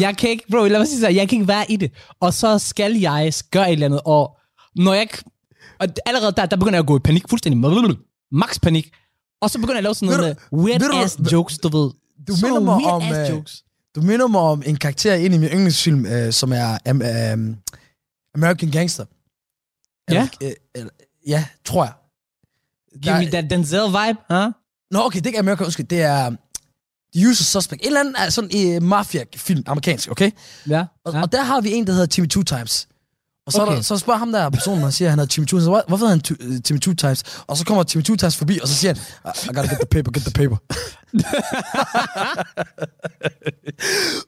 [0.00, 1.92] Jeg kan ikke, bro, lad mig sige så, jeg kan ikke være i det.
[2.20, 4.36] Og så skal jeg gøre et eller andet, og
[4.76, 5.18] når jeg ikke,
[5.80, 7.60] og allerede der, der begynder jeg at gå i panik, fuldstændig,
[8.32, 8.92] max panik.
[9.42, 11.90] Og så begynder jeg at lave sådan noget med weird du ass jokes, du ved.
[12.28, 13.64] Du Sådan minder mig om, ass øh, jokes.
[13.94, 17.02] du minder mig om en karakter ind i min yndlingsfilm, øh, som er um,
[17.34, 17.56] um,
[18.34, 19.04] American Gangster.
[20.10, 20.28] Ja.
[20.40, 20.86] Eller, øh,
[21.26, 21.92] ja, tror jeg.
[23.02, 24.52] Give me that Denzel vibe, huh?
[24.90, 26.30] Nå, okay, det er ikke American, undskyld, det er
[27.16, 27.80] The Usual Suspect.
[27.82, 30.30] En eller anden er sådan en uh, mafia-film, amerikansk, okay?
[30.68, 30.84] Ja.
[31.04, 31.22] Og, ja.
[31.22, 32.86] og der har vi en, der hedder Timmy Two Times.
[33.46, 33.76] Og så, okay.
[33.76, 35.66] Der, så spørger ham der personen, han siger, at han hedder Timmy Two Times.
[35.68, 37.24] Hvor- Hvorfor hedder han uh, Timmy Two Times?
[37.46, 39.02] Og så kommer Timmy Two Times forbi, og så siger han,
[39.44, 40.56] I gotta get the paper, get the paper.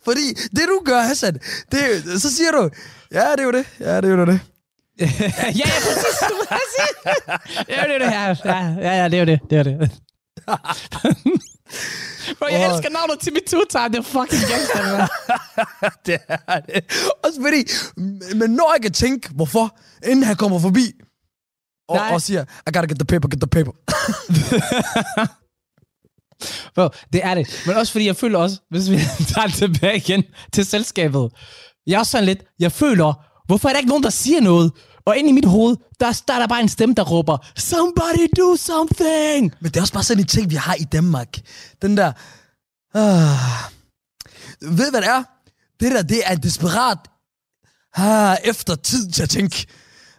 [0.05, 1.35] Fordi det du gør, Hassan,
[1.73, 2.71] det, så siger du,
[3.13, 4.41] ja, det er jo det, ja, det er jo det.
[5.01, 5.07] ja,
[5.57, 6.19] ja, præcis.
[6.49, 6.95] præcis.
[7.69, 8.35] Ja, det er det her.
[8.45, 8.57] Ja,
[8.89, 9.41] ja, ja, det er jo det.
[9.51, 9.91] Det er det.
[12.39, 13.89] Bro, jeg elsker navnet Timmy Two Time.
[13.89, 15.09] Det er fucking gangster, man.
[16.07, 16.85] det er det.
[17.25, 17.63] Også fordi,
[18.37, 20.93] men når jeg kan tænke, hvorfor, inden han kommer forbi,
[21.89, 22.15] og, Nej.
[22.15, 23.73] og siger, I gotta get the paper, get the paper.
[26.75, 27.63] Bro, det er det.
[27.67, 28.97] Men også fordi, jeg føler også, hvis vi
[29.35, 31.31] tager det tilbage igen til selskabet.
[31.87, 33.13] Jeg er sådan lidt, jeg føler,
[33.47, 34.73] hvorfor er der ikke nogen, der siger noget?
[35.05, 38.29] Og ind i mit hoved, der, der er der bare en stemme, der råber, somebody
[38.39, 39.55] do something!
[39.61, 41.29] Men det er også bare sådan en ting, vi har i Danmark.
[41.83, 42.13] Den der...
[42.95, 43.71] Ah,
[44.61, 45.23] ved hvad det er?
[45.81, 46.99] Det der, det er en desperat...
[47.97, 49.67] Ah, efter tid til at tænke.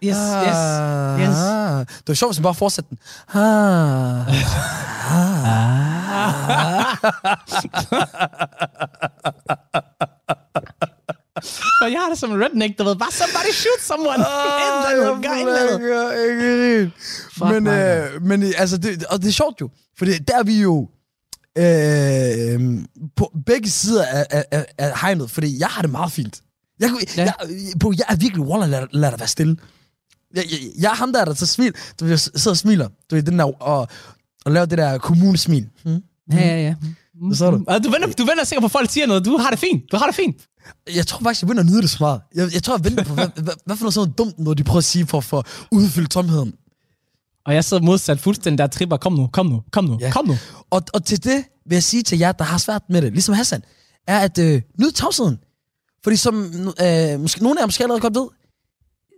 [0.04, 1.36] Yes, ah, yes, yes.
[1.36, 2.98] Ah, det var sjovt, hvis man bare fortsatte den.
[3.34, 4.26] Ah,
[11.82, 14.24] Og jeg har det som en redneck, du ved, bare somebody shoot someone.
[15.40, 15.80] andet.
[17.50, 17.98] jeg Men, man.
[18.14, 19.70] øh, men øh, altså, det, og det er sjovt jo.
[19.98, 20.88] For der er vi jo
[21.58, 22.84] øh,
[23.16, 26.42] på begge sider af, af, af, af hegnet, fordi jeg har det meget fint.
[26.80, 27.22] Jeg, kunne- Ja.
[27.22, 27.34] jeg,
[27.80, 29.56] på, jeg er virkelig, wallah, lad, lad dig være stille.
[30.34, 33.14] Jeg, jeg, jeg er ham der, der så smil, du ved, sidder og smiler, du
[33.14, 33.88] ved, den der, og,
[34.44, 35.68] og laver det der kommunesmil.
[35.84, 36.02] Hmm?
[36.32, 36.74] Ja, ja, ja.
[37.26, 37.64] Hvad så du?
[37.66, 39.24] Og du venter, du venter sikkert på, at folk siger noget.
[39.24, 39.82] Du har det fint.
[39.92, 40.36] Du har det fint.
[40.94, 42.20] Jeg tror faktisk, jeg begynder at nyde det så meget.
[42.34, 44.64] Jeg, jeg tror, jeg venter på, hvad, hvad, hvad for noget sådan dumt, noget de
[44.64, 46.54] prøver at sige for, for at udfylde tomheden.
[47.46, 48.96] Og jeg sidder modsat fuldstændig der tripper.
[48.96, 50.10] Kom nu, kom nu, kom nu, Ja.
[50.10, 50.34] kom nu.
[50.70, 53.34] Og, og til det vil jeg sige til jer, der har svært med det, ligesom
[53.34, 53.62] Hassan,
[54.06, 55.38] er at øh, nyde tavsheden.
[56.04, 56.44] Fordi som
[56.82, 58.26] øh, måske, nogle af jer måske allerede godt ved,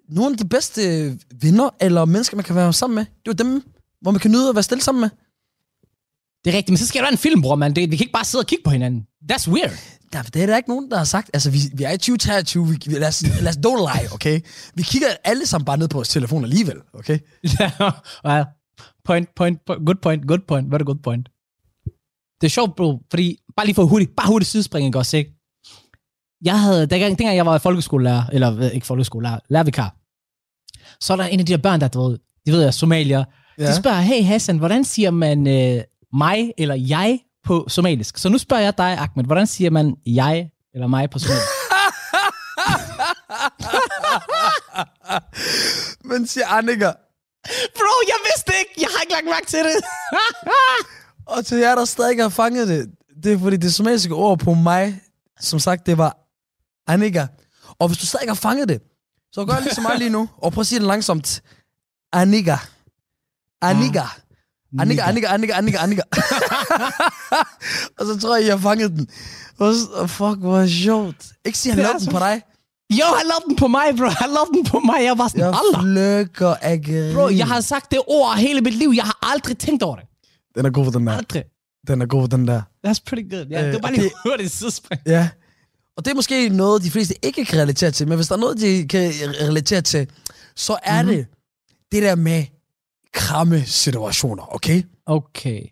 [0.08, 0.82] nogle af de bedste
[1.40, 3.04] venner eller mennesker, man kan være sammen med.
[3.24, 3.62] Det er dem,
[4.00, 5.10] hvor man kan nyde at være stille sammen med.
[6.46, 7.76] Det er rigtigt, men så skal der være en film, bror, man.
[7.76, 9.06] Det, vi kan ikke bare sidde og kigge på hinanden.
[9.32, 9.70] That's weird.
[10.12, 11.30] Der, det er der ikke nogen, der har sagt.
[11.34, 12.68] Altså, vi, vi er i 2023.
[12.68, 14.40] Vi, lad, os, lad os don't lie, okay?
[14.74, 17.18] Vi kigger alle sammen bare ned på vores telefon alligevel, okay?
[18.24, 18.44] Ja,
[19.04, 21.28] point, point, point, good point, good point, very good point.
[22.40, 25.30] Det er sjovt, bro, fordi, bare lige for hurtigt, bare hurtigt sidespring, ikke også, ikke?
[26.44, 29.96] Jeg havde, dengang, dengang jeg var folkeskolelærer, eller øh, ikke folkeskolelærer, lærervikar,
[31.00, 33.24] så er der en af de der børn, der, du ved, de ved jeg, somalier,
[33.58, 33.66] ja.
[33.66, 35.82] de spørger, hey Hassan, hvordan siger man øh,
[36.16, 38.18] mig eller jeg på somalisk?
[38.18, 41.46] Så nu spørger jeg dig, Ahmed, hvordan siger man jeg eller mig på somalisk?
[46.08, 46.92] Men siger Annika,
[47.76, 49.76] Bro, jeg vidste ikke, jeg har ikke lagt mærke til det.
[51.34, 52.90] og til jer, der stadig ikke har fanget det,
[53.22, 55.00] det er fordi det somaliske ord på mig,
[55.40, 56.16] som sagt, det var
[56.86, 57.26] Annika.
[57.78, 58.82] Og hvis du stadig ikke har fanget det,
[59.32, 61.42] så gør ligesom mig lige nu, og prøv at sige det langsomt.
[62.12, 62.56] Annika.
[63.62, 64.02] Annika.
[64.80, 66.02] Annika, Annika, Annika, Annika, Annika.
[67.98, 69.08] og så tror jeg, har fanget den.
[69.58, 71.16] Og så- fuck, hvor sjovt.
[71.44, 72.42] Ikke sige, han lavede den på dig.
[72.90, 74.04] Jo, han lavede den på mig, bro.
[74.06, 74.96] Han lavede den på mig.
[75.04, 75.82] Jeg var sådan, Jeg Allah.
[75.82, 77.14] flykker af grin.
[77.14, 78.92] Bro, jeg har sagt det ord hele mit liv.
[78.96, 80.04] Jeg har aldrig tænkt over det.
[80.54, 81.16] Den er god, den der.
[81.16, 81.44] Aldrig.
[81.86, 82.62] Den er god, den der.
[82.86, 83.46] That's pretty good.
[83.50, 85.00] Ja, Øh, det var bare lige det- hurtigt sidespring.
[85.06, 85.28] Ja.
[85.96, 88.38] Og det er måske noget, de fleste ikke kan relatere til, men hvis der er
[88.40, 90.08] noget, de kan relatere til,
[90.56, 91.10] så er Mhm.
[91.10, 91.24] mm-hmm.
[91.24, 92.44] det det der med
[93.12, 94.82] kramme situationer, okay?
[95.06, 95.62] Okay.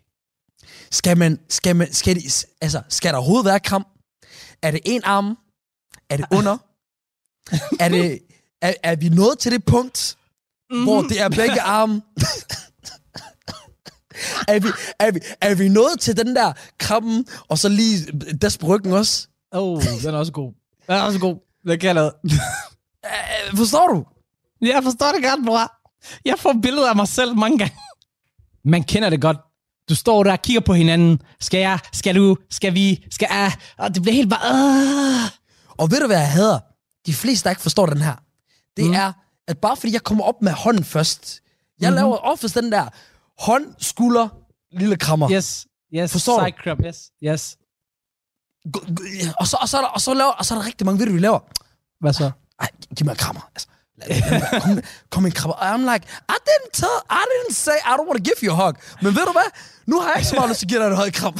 [0.91, 2.21] Skal man, skal man, skal, de,
[2.61, 3.85] altså, skal der overhovedet være kram?
[4.61, 5.37] Er det en arm?
[6.09, 6.57] Er det under?
[7.83, 8.19] er, det,
[8.61, 10.17] er, er vi nået til det punkt,
[10.69, 10.83] mm-hmm.
[10.83, 11.93] hvor det er begge arme?
[14.47, 14.67] er, vi,
[14.99, 18.93] er, vi, er vi nået til den der krammen, og så lige des på ryggen
[18.93, 19.27] også?
[19.51, 20.53] Oh, den er også god.
[20.87, 21.35] Den er også god.
[21.67, 22.13] Det kan jeg lade.
[23.57, 24.05] Forstår du?
[24.61, 25.71] Jeg forstår det godt, bror.
[26.25, 27.75] Jeg får billeder af mig selv mange gange.
[28.65, 29.37] Man kender det godt.
[29.89, 31.21] Du står der og kigger på hinanden.
[31.39, 31.79] Skal jeg?
[31.93, 32.37] Skal du?
[32.49, 33.05] Skal vi?
[33.11, 33.51] Skal jeg?
[33.77, 35.29] Og det bliver helt bare...
[35.77, 36.59] Og ved du, hvad jeg hader?
[37.05, 38.15] De fleste, der ikke forstår den her,
[38.77, 38.93] det mm.
[38.93, 39.11] er,
[39.47, 41.41] at bare fordi jeg kommer op med hånden først,
[41.79, 41.95] jeg mm-hmm.
[41.95, 42.89] laver oftest den der
[43.39, 44.27] hånd, skulder,
[44.71, 45.31] lille krammer.
[45.31, 45.67] Yes.
[45.93, 46.11] Yes.
[46.11, 46.45] Forstår du?
[46.45, 46.79] Side crab.
[46.85, 47.11] Yes.
[47.23, 47.57] Yes.
[49.39, 50.99] Og så, og, så er der, og, så laver, og så er der rigtig mange,
[50.99, 51.39] ved du, vi laver.
[51.99, 52.31] Hvad så?
[52.59, 53.49] Ej, giv mig en krammer.
[53.55, 53.67] Altså,
[54.61, 54.79] kom,
[55.11, 55.55] kom en krammer.
[55.55, 58.51] Og I'm like, I didn't tell, I didn't say I don't want to give you
[58.61, 58.75] a hug.
[59.01, 59.49] Men ved du hvad?
[59.87, 61.33] Nu har jeg ikke så meget lyst til at give dig en høj kram.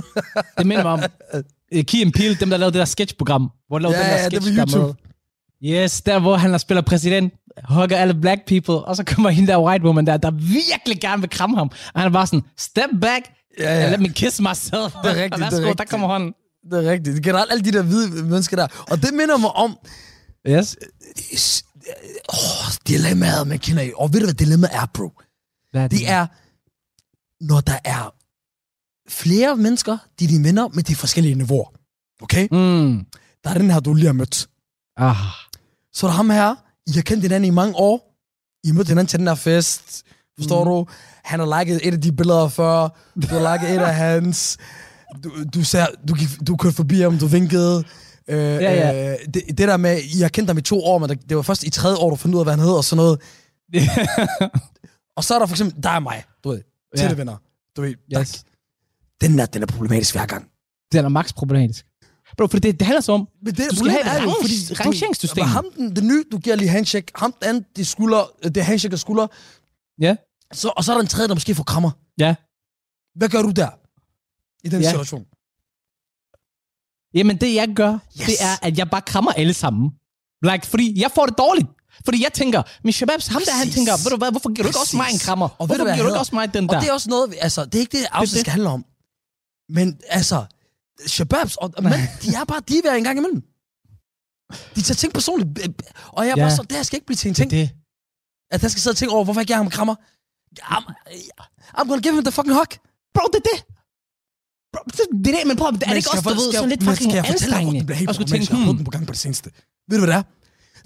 [0.58, 1.02] Det minder mig om
[1.34, 3.50] uh, Key and Peele, dem der lavede det der sketchprogram.
[3.68, 4.84] Hvor de lavede Ja, den der ja, det sketch var der med.
[4.84, 4.98] YouTube.
[5.64, 7.32] Yes, der hvor han spiller præsident,
[7.68, 11.22] hugger alle black people, og så kommer hende der white woman der, der virkelig gerne
[11.22, 11.70] vil kramme ham.
[11.94, 13.24] Og han bare sådan, step back,
[13.58, 13.90] Ja, ja.
[13.90, 14.92] let me kiss myself.
[15.04, 15.90] Det er rigtigt, og det er værsgo, der rigtigt.
[15.90, 16.32] kommer hånden.
[16.70, 17.06] Det er rigtigt.
[17.16, 18.66] Det er generelt alle de der hvide mennesker der.
[18.90, 19.76] Og det minder mig om,
[20.48, 20.76] Yes.
[22.28, 23.92] Åh, dilemmaet, man kender i.
[23.96, 25.12] Og ved du, hvad dilemmaet er, bro?
[25.70, 26.26] Hvad Det er,
[27.44, 28.14] når der er
[29.08, 31.68] flere mennesker, de er dine venner, med de forskellige niveauer.
[32.22, 32.48] Okay?
[32.50, 33.06] Mm.
[33.44, 34.48] Der er den her, du lige har mødt.
[34.96, 35.16] Ah.
[35.92, 36.54] Så er der ham her,
[36.86, 38.18] I har kendt hinanden i mange år.
[38.64, 40.02] I har mødt hinanden til den her fest.
[40.38, 40.70] Forstår mm.
[40.70, 40.86] du?
[41.24, 42.88] Han har liket et af de billeder før.
[43.22, 44.58] Du har liket et af hans.
[45.24, 47.84] Du, du, ser, du, gik, du kørte forbi ham, du vinkede.
[48.28, 49.12] Øh, Ja, ja.
[49.12, 51.42] Øh, det, det, der med, I har kendt ham i to år, men det, var
[51.42, 53.20] først i tredje år, du fandt ud af, hvad han hed og sådan noget.
[55.16, 56.62] Og så er der for eksempel dig og mig, du ved,
[56.96, 57.14] tætte Ja.
[57.14, 57.36] venner.
[57.76, 58.44] Du ved, der, yes.
[59.20, 60.48] den der, den er problematisk hver gang.
[60.92, 61.86] Den er max problematisk.
[62.36, 65.44] Bro, for det, det handler så om, Men det Du skal have et range- rangeringssystem.
[65.44, 67.06] Ham den, den nye, du giver lige handshake.
[67.14, 69.26] Ham den anden, det, skulder, det handshake og skulder.
[70.00, 70.16] ja,
[70.52, 71.90] Så, og så er der en tredje, der måske får krammer.
[72.18, 72.34] ja.
[73.14, 73.68] Hvad gør du der?
[74.64, 74.88] I den Ja.
[74.90, 75.24] situation.
[77.14, 78.26] Jamen det jeg gør, Yes.
[78.26, 79.90] det er, at jeg bare krammer alle sammen.
[80.42, 81.68] Like, fordi jeg får det dårligt.
[82.04, 84.68] Fordi jeg tænker, min shababs, ham der, han tænker, ved du hvad, hvorfor giver du
[84.68, 85.48] ikke også mig en krammer?
[85.58, 86.80] Og hvorfor giver du ikke også mig den Og der?
[86.80, 88.40] det er også noget, altså, det er ikke det, afsnit det.
[88.40, 88.84] skal handle om.
[89.68, 90.44] Men altså,
[91.06, 93.42] shababs, og, men de er bare divaer en gang imellem.
[94.74, 95.68] De tager ting personligt.
[96.08, 96.42] Og jeg er Ja.
[96.44, 97.50] bare så, det her skal ikke blive til en ting.
[97.50, 97.70] det.
[98.50, 99.94] At jeg skal sidde og tænke over, hvorfor jeg giver ham en krammer.
[100.62, 100.84] I'm,
[101.78, 102.66] I'm gonna give him the fucking hug.
[103.14, 103.64] Bro, det er det.
[104.72, 106.68] Bro, det, det er det, men prøv, er det ikke også, du for- ved, sådan
[106.68, 107.72] lidt fucking skal jeg fortælle dig, hvor
[108.06, 108.46] anstrengende?
[108.46, 109.50] tænke, hmm, den på gang på det seneste.
[109.88, 110.22] Ved du, hvad det er?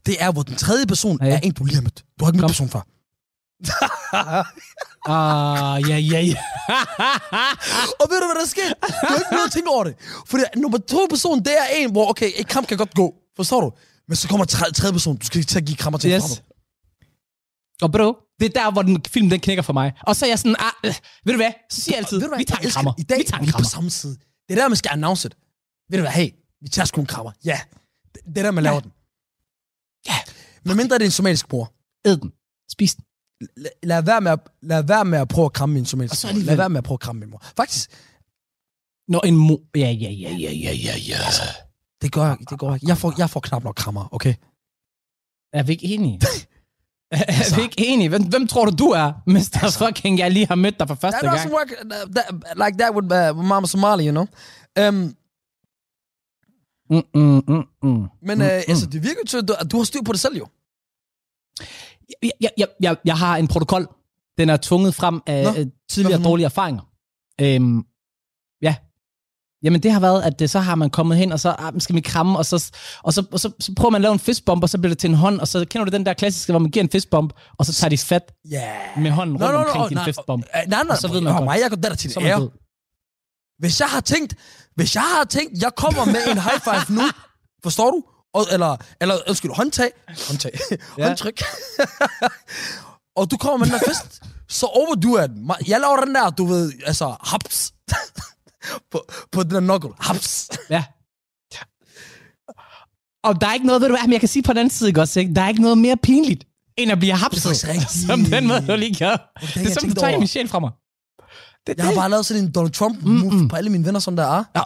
[0.07, 2.05] Det er, hvor den tredje person er en, du lige har mødt.
[2.19, 2.83] Du har ikke mødt personen før.
[5.17, 6.39] ah, ja, ja, ja.
[8.01, 8.69] Og ved du, hvad der sker?
[9.03, 9.95] Du har ikke noget at tænke over det.
[10.27, 13.15] Fordi nummer to person, det er en, hvor, okay, et kram kan godt gå.
[13.37, 13.73] Forstår du?
[14.09, 16.11] Men så kommer tredje, tredje person, du skal ikke til at give krammer til.
[16.11, 16.23] Yes.
[16.25, 16.43] Yes.
[17.83, 19.93] Og bro, det er der, hvor den film den knækker for mig.
[20.03, 20.95] Og så er jeg sådan, ah, øh,
[21.25, 21.53] ved du hvad?
[21.71, 22.93] Så siger jeg altid, Ved du hvad, vi tager jeg en krammer.
[22.93, 23.01] det.
[23.03, 23.69] I dag vi tager er en vi på krammer.
[23.69, 24.17] samme side.
[24.49, 25.37] Det er der, man skal announce det.
[25.91, 26.31] Ved du hvad, hey,
[26.63, 27.33] vi tager sgu en krammer.
[27.45, 27.61] Ja,
[28.15, 28.93] det, det er der, man laver den.
[30.09, 30.19] Ja.
[30.65, 31.73] Medmindre det er en somalisk mor.
[32.09, 32.33] Æd den.
[32.73, 33.05] Spis den.
[33.83, 36.29] Lad, være med at, lad være med at prøve at kramme min somalisk mor.
[36.31, 37.43] alligevel- Lad være med at prøve at kramme min mor.
[37.57, 37.91] Faktisk,
[39.09, 39.57] Når en mo...
[39.77, 41.19] Ja, ja, ja, ja, ja, ja, ja.
[42.03, 42.89] det gør jeg, det går ikke.
[42.89, 44.35] Jeg får, jeg får knap nok krammer, okay?
[45.53, 46.21] Er vi ikke enige?
[47.13, 48.09] er vi ikke enige?
[48.09, 49.71] Hvem, hvem tror du, du er, Mr.
[49.79, 51.53] Fucking, jeg lige har mødt dig for første That gang?
[51.53, 52.25] doesn't work uh, that,
[52.65, 54.27] like that with, uh, with Mama Somali, you know?
[54.89, 55.15] Um,
[56.91, 58.07] Mm, mm, mm, mm.
[58.23, 60.37] men uh, altså, det virker til, at du, at du har styr på det selv,
[60.37, 60.47] jo.
[62.23, 63.89] Jeg, jeg, jeg, jeg, jeg har en protokol.
[64.39, 66.83] Den er tvunget frem af Nå, Nå, tidligere dårlige erfaringer.
[67.41, 67.85] Øhm.
[69.63, 71.95] Jamen det har været, at det, så har man kommet hen, og så ah, skal
[71.97, 72.71] vi kramme, og, så,
[73.03, 74.99] og, så, og så, så prøver man at lave en fistbump, og så bliver det
[74.99, 77.33] til en hånd, og så kender du den der klassiske, hvor man giver en fistbump,
[77.59, 78.33] og så tager de fat.
[78.53, 79.03] Yeah.
[79.03, 80.45] med hånden rundt omkring din nej, fistbump.
[80.57, 81.45] øh, nej, nej, Og så ved man godt.
[81.45, 82.49] mig, jeg der til det man.
[83.59, 84.35] Hvis jeg har tænkt,
[84.75, 87.03] hvis jeg har tænkt, jeg kommer med en high five nu,
[87.63, 88.03] forstår du?
[88.35, 89.91] Og, eller, eller, undskyld, håndtag,
[90.29, 90.59] håndtag,
[90.99, 91.07] Ja.
[91.07, 91.43] håndtryk.
[93.19, 95.51] og du kommer med den der fest, så overdo jeg den.
[95.69, 97.73] Jeg laver den der, du ved, altså, haps.
[98.91, 100.51] på, på den der knuckle, haps.
[100.71, 100.85] Ja.
[103.25, 104.71] Og der er ikke noget, ved du hvad, men jeg kan sige på den anden
[104.71, 105.35] side, ikke også, ikke?
[105.35, 106.45] der er ikke noget mere pinligt,
[106.77, 107.57] end at blive hapset,
[108.09, 110.19] som den måde, du lige har Det jeg er som, du tager over.
[110.19, 110.71] min sjæl fra mig.
[111.67, 113.49] Det, Jeg har bare lavet sådan en Donald Trump-move Mm-mm.
[113.49, 114.45] på alle mine venner, som der er.
[114.57, 114.63] Ja.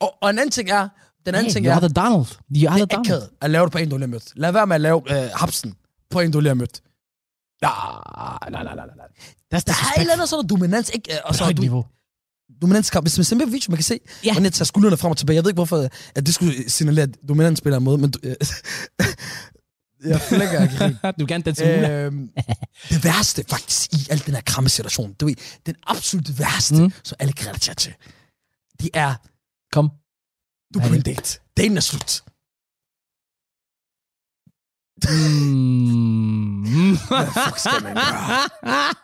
[0.00, 0.88] Og, og en anden ting er,
[1.26, 2.24] den anden hey, ting er, the Donald.
[2.26, 2.92] The det er Donald.
[2.92, 4.32] akavet at lave det på en, du lige mødt.
[4.36, 5.74] Lad være med at lave øh, hapsen
[6.10, 6.80] på en, du lige mødt.
[7.62, 7.72] Nej,
[8.50, 8.86] nej, nej, nej,
[9.54, 11.12] That's Der er et eller andet sådan dominans, ikke?
[11.12, 11.84] Øh, Og så højt du, niveau.
[12.62, 13.04] dominanskamp.
[13.04, 14.32] Hvis man ser på video, man kan se, Ja.
[14.32, 15.34] hvordan jeg tager skuldrene frem og tilbage.
[15.36, 18.12] Jeg ved ikke, hvorfor at det skulle signalere dominans på en måde, men...
[18.22, 18.36] Øh,
[20.12, 22.30] jeg flækker ikke du danse øh, øhm,
[22.88, 25.34] det værste faktisk i al den her kramme situation, du ved,
[25.66, 26.92] den absolut værste, Mm.
[27.04, 27.94] som alle kan relatere til,
[28.80, 29.14] det er,
[29.72, 29.90] Kom.
[30.74, 31.38] du er på en date.
[31.56, 32.22] Daten er slut.
[35.10, 36.96] Mm.
[37.08, 38.94] Hvad fuck skal man gøre?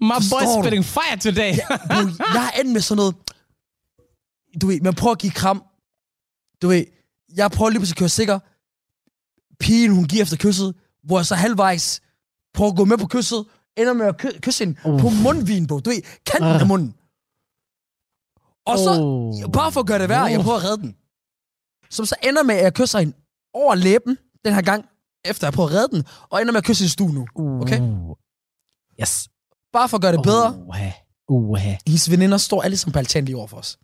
[0.00, 0.62] My Forstår du?
[0.62, 1.52] spitting fire today.
[1.90, 2.00] Bro,
[2.34, 3.14] jeg er endt med sådan noget,
[4.62, 5.64] du ved, man prøver at give kram,
[6.62, 6.84] du ved,
[7.36, 8.38] jeg prøver lige pludselig at køre sikker,
[9.60, 12.00] pigen, hun giver efter kysset, hvor jeg så halvvejs
[12.54, 15.00] prøver at gå med på kysset, ender med at ky- kysse hende Uh.
[15.00, 16.60] på mundvin, bro, du ved, kanten Uh.
[16.60, 16.94] af munden.
[18.66, 19.52] Og så, Oh.
[19.52, 20.44] bare for at gøre det værre, jeg Uh.
[20.44, 20.96] prøver at redde den.
[21.90, 23.16] Som så ender med, at jeg kysser hende
[23.54, 24.84] over læben, den her gang,
[25.24, 27.26] efter jeg prøver at redde den, og ender med at kysse hendes stue nu.
[27.62, 27.80] Okay?
[27.80, 28.16] Uh.
[29.00, 29.28] Yes.
[29.72, 30.90] Bare for at gøre det bedre, Uha.
[31.28, 31.76] Uha.
[31.86, 33.78] hendes veninder står alle sammen på lige over for os.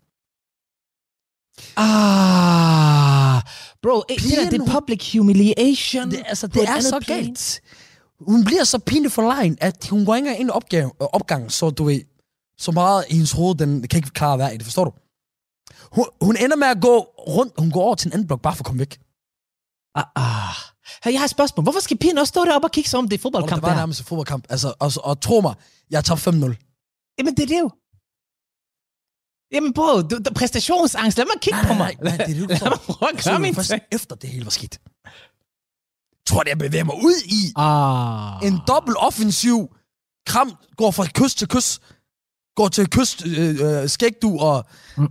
[1.77, 3.42] Ah.
[3.83, 6.11] Bro, eh, det der, Pigen, det er public humiliation.
[6.11, 7.25] Det, altså, det et er så plan.
[7.25, 7.61] galt.
[8.20, 11.09] Hun bliver så pinligt for lejen, at hun går ikke engang ind i opgave, øh,
[11.12, 12.01] opgang, så du ved,
[12.59, 14.92] så meget i hendes hoved, den kan ikke klare at være i det, forstår du?
[15.92, 18.55] Hun, hun ender med at gå rundt, hun går over til en anden blok, bare
[18.57, 18.99] for at komme væk.
[19.94, 20.57] Ah, ah.
[21.05, 21.62] Hey, jeg har et spørgsmål.
[21.62, 23.68] Hvorfor skal pigen også stå deroppe og kigge sig om det er fodboldkamp det var
[23.68, 23.77] der?
[23.77, 24.46] nærmest en fodboldkamp.
[24.51, 25.55] Altså, og, og tro mig,
[25.90, 26.22] jeg top 5-0.
[26.29, 27.70] Jamen, det er det jo.
[29.53, 31.18] Jamen, bro, du, du, præstationsangst.
[31.18, 31.96] Lad mig kigge Nej, på mig.
[32.03, 34.31] nej, nej, det er det, Lad mig prøve at gøre det min først efter det
[34.31, 34.81] hele var skidt.
[36.27, 38.46] Tror jeg, jeg bevæger mig ud i Ah.
[38.49, 39.75] en dobbelt offensiv
[40.27, 41.81] kram, går fra kys til kys,
[42.57, 44.64] går til kys, øh, øh, skægdu og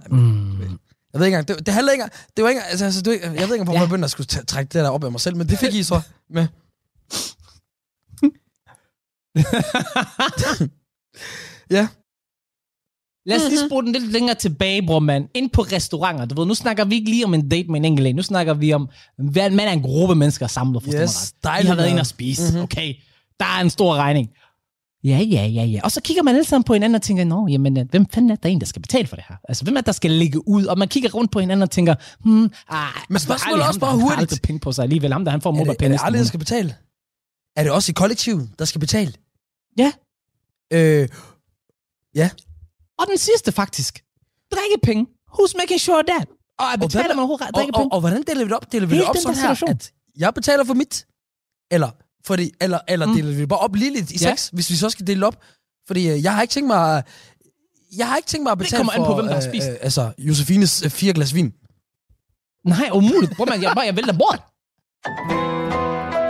[0.09, 0.79] Mm.
[1.15, 2.04] Jeg ved ikke engang, det, det handler ikke
[2.38, 3.80] det var ikke engang, altså, altså, det, jeg ved ikke engang, hvorfor Ja.
[3.80, 5.84] jeg begyndte at skulle trække det der op af mig selv, men det fik I
[5.84, 6.47] så med.
[11.71, 11.88] ja,
[13.28, 15.30] Lad os lige spole den lidt længere tilbage, bror mand.
[15.34, 16.25] Ind på restauranter.
[16.25, 18.15] Du ved, nu snakker vi ikke lige om en date med en enkelt en.
[18.15, 20.84] Nu snakker vi om, hvad man er en gruppe mennesker samlet.
[20.84, 21.65] forstår Yes, mig ret.
[21.65, 22.41] Har været inde og spise.
[22.41, 22.51] Mhm.
[22.51, 22.63] Mm-hmm.
[22.63, 22.93] Okay,
[23.39, 24.30] der er en stor regning.
[25.05, 25.79] Ja, ja, ja, ja.
[25.83, 28.31] Og så kigger man alle sammen på hinanden og tænker, nå, jamen, øh, hvem fanden
[28.31, 29.35] er der en, der skal betale for det her?
[29.49, 30.65] Altså, hvem er der skal ligge ud?
[30.65, 33.91] Og man kigger rundt på hinanden og tænker, hmm, ah, Men spørgsmålet er også bare
[33.91, 34.19] han har hurtigt.
[34.21, 35.13] aldrig penge på sig alligevel.
[35.13, 36.75] Ham der, han får er det, er mobile det aldrig, der skal betale?
[37.55, 39.13] Er det også i kollektivet, der skal betale?
[39.77, 39.91] Ja.
[40.73, 41.09] Øh,
[42.99, 44.03] Og den sidste faktisk.
[44.53, 45.05] Drikkepenge.
[45.33, 46.27] Who's making sure that?
[46.59, 47.85] Og og, betaler hvad- man overhovedet og, drikkepenge?
[47.85, 48.71] og, og, hvordan deler vi det op?
[48.71, 49.69] Deler vi Helt det op sådan her, situation.
[49.69, 51.05] at jeg betaler for mit?
[51.71, 51.89] Eller,
[52.25, 53.13] fordi, eller, eller Mm.
[53.15, 54.29] deler vi det bare op ligeligt i Ja.
[54.29, 55.38] seks, hvis vi så skal dele det op?
[55.88, 57.05] Fordi øh, jeg har ikke tænkt mig at,
[57.97, 59.49] jeg har ikke tænkt mig at betale kommer an for, på, hvem der har øh,
[59.49, 59.69] spist.
[59.69, 61.53] Øh, altså, Josefines øh, fire glas vin.
[62.65, 63.36] Nej, umuligt.
[63.38, 64.41] Bror, man, jeg, bare, jeg vælter bort.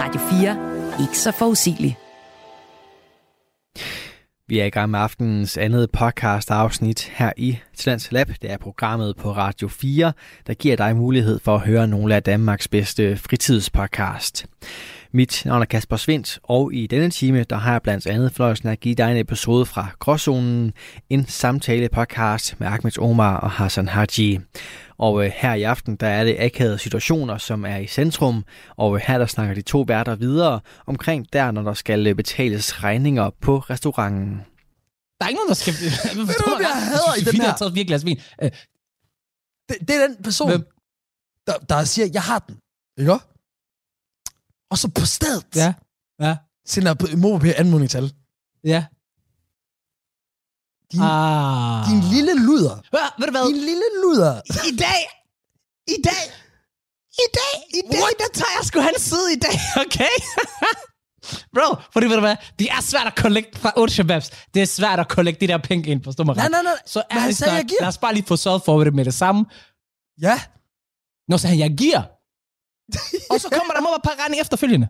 [0.01, 0.19] Radio
[0.99, 1.01] 4.
[1.03, 1.95] Ikke så forudsigeligt.
[4.47, 8.27] Vi er i gang med aftenens andet podcast afsnit her i Talents Lab.
[8.41, 10.13] Det er programmet på Radio 4,
[10.47, 14.45] der giver dig mulighed for at høre nogle af Danmarks bedste fritidspodcast.
[15.15, 18.69] Mit navn er Kasper Svendt, og i denne time, der har jeg blandt andet fornøjelsen
[18.69, 20.73] at give dig en episode fra Gråzonen,
[21.09, 24.39] en samtale podcast med Ahmed Omar og Hassan Haji.
[24.97, 28.43] Og øh, her i aften, der er det akavede situationer, som er i centrum,
[28.77, 32.15] og øh, her der snakker de to værter videre omkring der, når der skal øh,
[32.15, 34.41] betales regninger på restauranten.
[35.19, 35.73] Der er ikke nogen, der skal...
[35.73, 37.43] Ved du, hvad jeg hader i den her?
[37.43, 38.19] Jeg har taget virkelig glas vin.
[39.69, 40.65] Det, det er den person, Hvem?
[41.47, 42.57] der, der siger, jeg har den.
[42.99, 43.34] Ikke?
[44.71, 45.73] Og så på stedet Ja.
[46.19, 46.37] Ja.
[46.67, 48.11] sender MobilePay anmodning til alle.
[48.63, 48.85] Ja.
[50.91, 51.85] Din, Ah.
[51.89, 52.75] din lille luder.
[52.93, 53.47] Hør, ved du hvad?
[53.53, 54.41] Din lille luder.
[54.71, 55.01] I dag,
[55.87, 56.23] i dag,
[57.25, 58.13] i dag, i dag, What?
[58.19, 60.13] der tager jeg sgu hans side i dag, okay?
[61.55, 64.29] Bro, fordi ved du hvad, det er svært at collect fra 8 shababs.
[64.53, 66.73] Det er svært at collect de der penge ind, forstår mig Nej, nej, nej.
[66.85, 67.81] Så han sagde, snak, jeg giver.
[67.81, 69.45] lad os bare lige få sørget for det med det samme.
[70.21, 70.41] Ja.
[71.27, 72.01] Nå, så han, jeg giver.
[73.29, 74.87] Og så kommer der må være regning efterfølgende.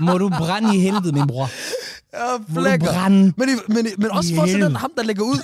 [0.00, 1.48] Må du brænde i helvede, min bror.
[2.14, 3.32] Ja, Må du brænde.
[3.36, 5.38] Men, men, men også for sådan ham, der lægger ud.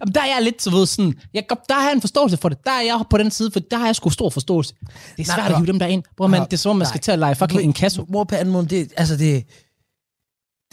[0.00, 2.48] Jamen, der er jeg lidt, så ved sådan, jeg, der har jeg en forståelse for
[2.48, 2.58] det.
[2.64, 4.74] Der er jeg på den side, for der har jeg sgu stor forståelse.
[4.80, 5.56] Det er Nej, svært at hør.
[5.56, 6.02] hive dem der ind.
[6.16, 7.02] Bror, man, det er som om, man skal Nej.
[7.02, 8.04] til at lege fucking en kasse.
[8.08, 9.46] Mor på anmodning, det, altså det,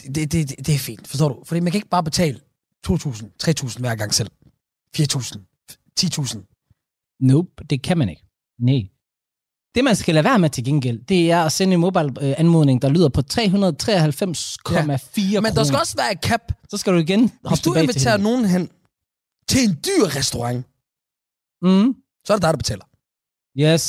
[0.02, 1.44] det, det, det, det er fint, forstår du?
[1.44, 2.40] Fordi man kan ikke bare betale
[2.88, 2.96] 2.000,
[3.44, 4.30] 3.000 hver gang selv.
[4.96, 5.38] 4.000,
[6.00, 6.57] 10.000.
[7.20, 8.22] Nope, det kan man ikke.
[8.58, 8.82] Nej.
[9.74, 12.88] Det, man skal lade være med til gengæld, det er at sende en mobile-anmodning, der
[12.88, 16.52] lyder på 393,4 Men der skal også være et cap.
[16.70, 18.24] Så skal du igen Hvis hoppe du tilbage til inviterer hende.
[18.30, 18.64] nogen hen
[19.50, 20.60] til en dyr restaurant,
[21.66, 21.88] Mm.
[22.26, 22.86] så er det dig, der betaler.
[23.64, 23.84] Yes.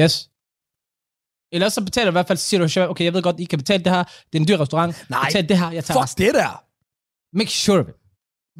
[0.00, 0.14] Yes.
[1.54, 3.44] Ellers så betaler i hvert fald, så siger du, "Shabab, okay, jeg ved godt, I
[3.44, 5.10] kan betale det her, det er en dyr restaurant.
[5.10, 5.28] Nej.
[5.28, 6.24] Betal det her, jeg tager Fuck resten.
[6.26, 6.52] det der.
[7.38, 7.94] Make sure of it.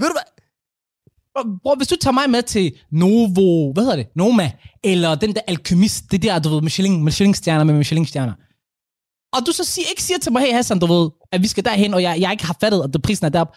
[0.01, 0.29] Ved du hvad?
[1.63, 4.07] Bror, hvis du tager mig med til Novo, hvad hedder det?
[4.17, 4.53] Noma,
[4.85, 8.33] eller den der alkymist, det der, du ved, Michelin, Michelin-stjerner med Michelin-stjerner.
[9.33, 11.65] Og du så siger, ikke siger til mig, hey Hassan, du ved, at vi skal
[11.65, 13.57] derhen, og jeg, jeg ikke har fattet, at det prisen er deroppe.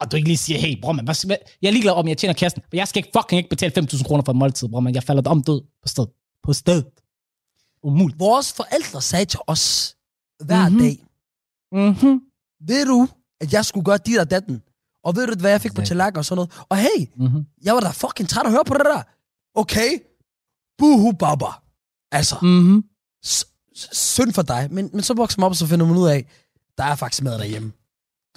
[0.00, 2.16] Og du ikke lige siger, hey bror, man, hvad, hvad, jeg er ligeglad om, jeg
[2.18, 4.80] tjener kassen, men jeg skal ikke fucking ikke betale 5.000 kroner for en måltid, bror,
[4.80, 4.94] man.
[4.94, 6.06] Jeg falder om død på sted.
[6.42, 6.82] På sted.
[7.82, 8.18] Umuligt.
[8.18, 9.96] Vores forældre sagde til os
[10.44, 10.78] hver Mhm.
[10.78, 11.94] mm-hmm.
[12.02, 12.20] dag, Mhm.
[12.68, 13.08] ved du,
[13.40, 14.62] at jeg skulle gøre dit og datten?
[15.04, 15.88] Og ved du, hvad jeg fik på Exactly.
[15.88, 16.50] tallerken og sådan noget?
[16.68, 17.44] Og hey, Mhm.
[17.62, 19.02] jeg var da fucking træt at høre på det der.
[19.54, 19.90] Okay,
[20.78, 21.46] buhu baba.
[22.12, 22.84] Altså, Mhm.
[23.26, 23.46] s-
[23.92, 24.68] synd for dig.
[24.70, 26.26] Men, men så vokser man op, og så finder man ud af,
[26.78, 27.72] der er faktisk mad derhjemme.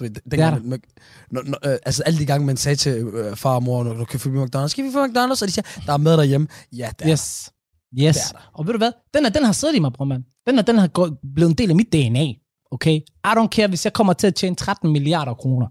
[0.00, 0.82] Du ved, den, gang, man,
[1.30, 3.94] når, når, øh, altså alle de gange, man sagde til øh, far og mor, når
[3.94, 5.42] du kan få McDonald's, skal vi få McDonald's?
[5.42, 6.48] Og de siger, der er mad derhjemme.
[6.72, 7.08] Ja, der.
[7.10, 7.50] Yes.
[7.98, 8.16] Yes.
[8.16, 8.50] Det er der.
[8.54, 8.92] Og ved du hvad?
[9.14, 10.24] Den, er, den har siddet i mig, bror, mand.
[10.46, 12.24] Den, er, den har gået, blevet en del af mit DNA.
[12.70, 13.00] Okay?
[13.00, 15.66] I don't care, hvis jeg kommer til at tjene 13 milliarder kroner.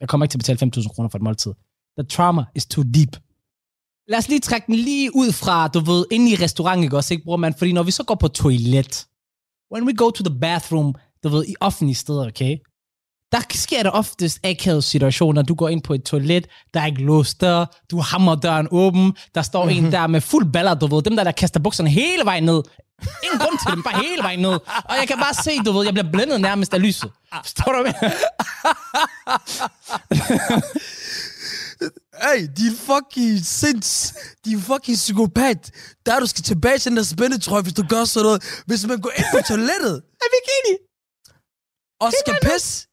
[0.00, 1.52] Jeg kommer ikke til at betale 5.000 kroner for et måltid.
[1.98, 3.16] The trauma is too deep.
[4.08, 7.14] Lad os lige trække den lige ud fra, du ved, inde i restauranten, ikke også,
[7.14, 7.54] ikke, bror, mand?
[7.58, 9.06] Fordi når vi så går på toilet,
[9.72, 12.56] when we go to the bathroom, du ved, i offentlige steder, okay?
[13.32, 15.42] Der sker der oftest akavede situationer.
[15.42, 19.12] Du går ind på et toilet, der er ikke låst dør, du hammer døren åben,
[19.34, 19.84] der står mm-hmm.
[19.84, 22.62] en der med fuld baller, du ved, dem der, der kaster bukserne hele vejen ned.
[23.24, 24.58] Ingen grund til dem, bare hele vejen ned.
[24.84, 27.10] Og jeg kan bare se, du ved, jeg bliver blændet nærmest af lyset.
[27.44, 27.94] Forstår du, hvad?
[32.22, 35.70] Hey, din fucking sinds, din fucking psykopat.
[36.06, 38.62] Der du skal tilbage til den der spændetrøje, hvis du gør sådan noget.
[38.66, 40.78] Hvis man går ind på toilettet Er vi ikke enige?
[42.00, 42.86] og skal pisse.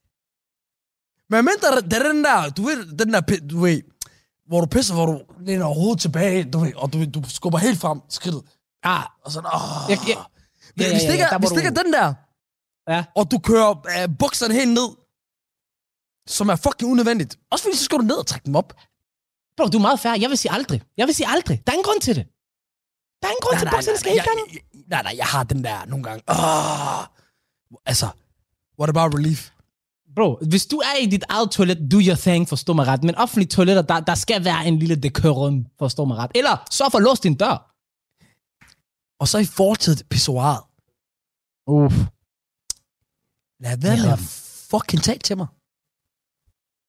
[1.29, 3.81] Men mindre, der er den der, du ved, den der, du ved,
[4.47, 7.79] hvor du pisser, hvor du læner hovedet tilbage, du ved, og du, du skubber helt
[7.79, 8.43] frem skridtet.
[8.89, 9.61] Ah, Og sådan, åh.
[9.89, 10.17] jeg, jeg,
[10.75, 12.13] Hvis, ja, hvis ja, det ikke ja, er, hvis det ikke er den der,
[12.93, 13.05] Ja.
[13.15, 14.89] og du kører øh, bukserne helt ned,
[16.27, 17.37] som er fucking unødvendigt.
[17.51, 18.73] Også fordi, så skal du ned og trække dem op.
[19.57, 20.17] bro, du er meget færre.
[20.21, 20.81] Jeg vil sige aldrig.
[20.97, 21.61] Jeg vil sige aldrig.
[21.67, 22.25] Der er ingen grund til det.
[23.21, 25.63] Der er ingen grund til, at bukserne skal helt jeg, nej, nej, jeg har den
[25.63, 26.23] der nogle gange.
[26.27, 27.03] Oh,
[27.85, 28.07] altså,
[28.79, 29.49] what about relief?
[30.15, 33.03] Bro, hvis du er i dit eget toilet, do your thing, forstå mig ret.
[33.03, 36.31] Men offentlige toiletter, der, der skal være en lille decorum, forstå mig ret.
[36.35, 37.73] Eller så for at låse din dør.
[39.21, 40.61] Og så i forhold til pissoiret.
[41.75, 41.95] Uff.
[43.63, 44.19] Lad være med at
[44.71, 45.47] fucking tale til mig.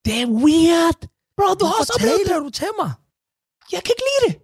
[0.05, 0.99] Det er weird.
[1.37, 2.27] Bro, du har Hvorfor oplevet det.
[2.27, 2.91] taler du til mig?
[3.73, 4.35] Jeg kan ikke lide det.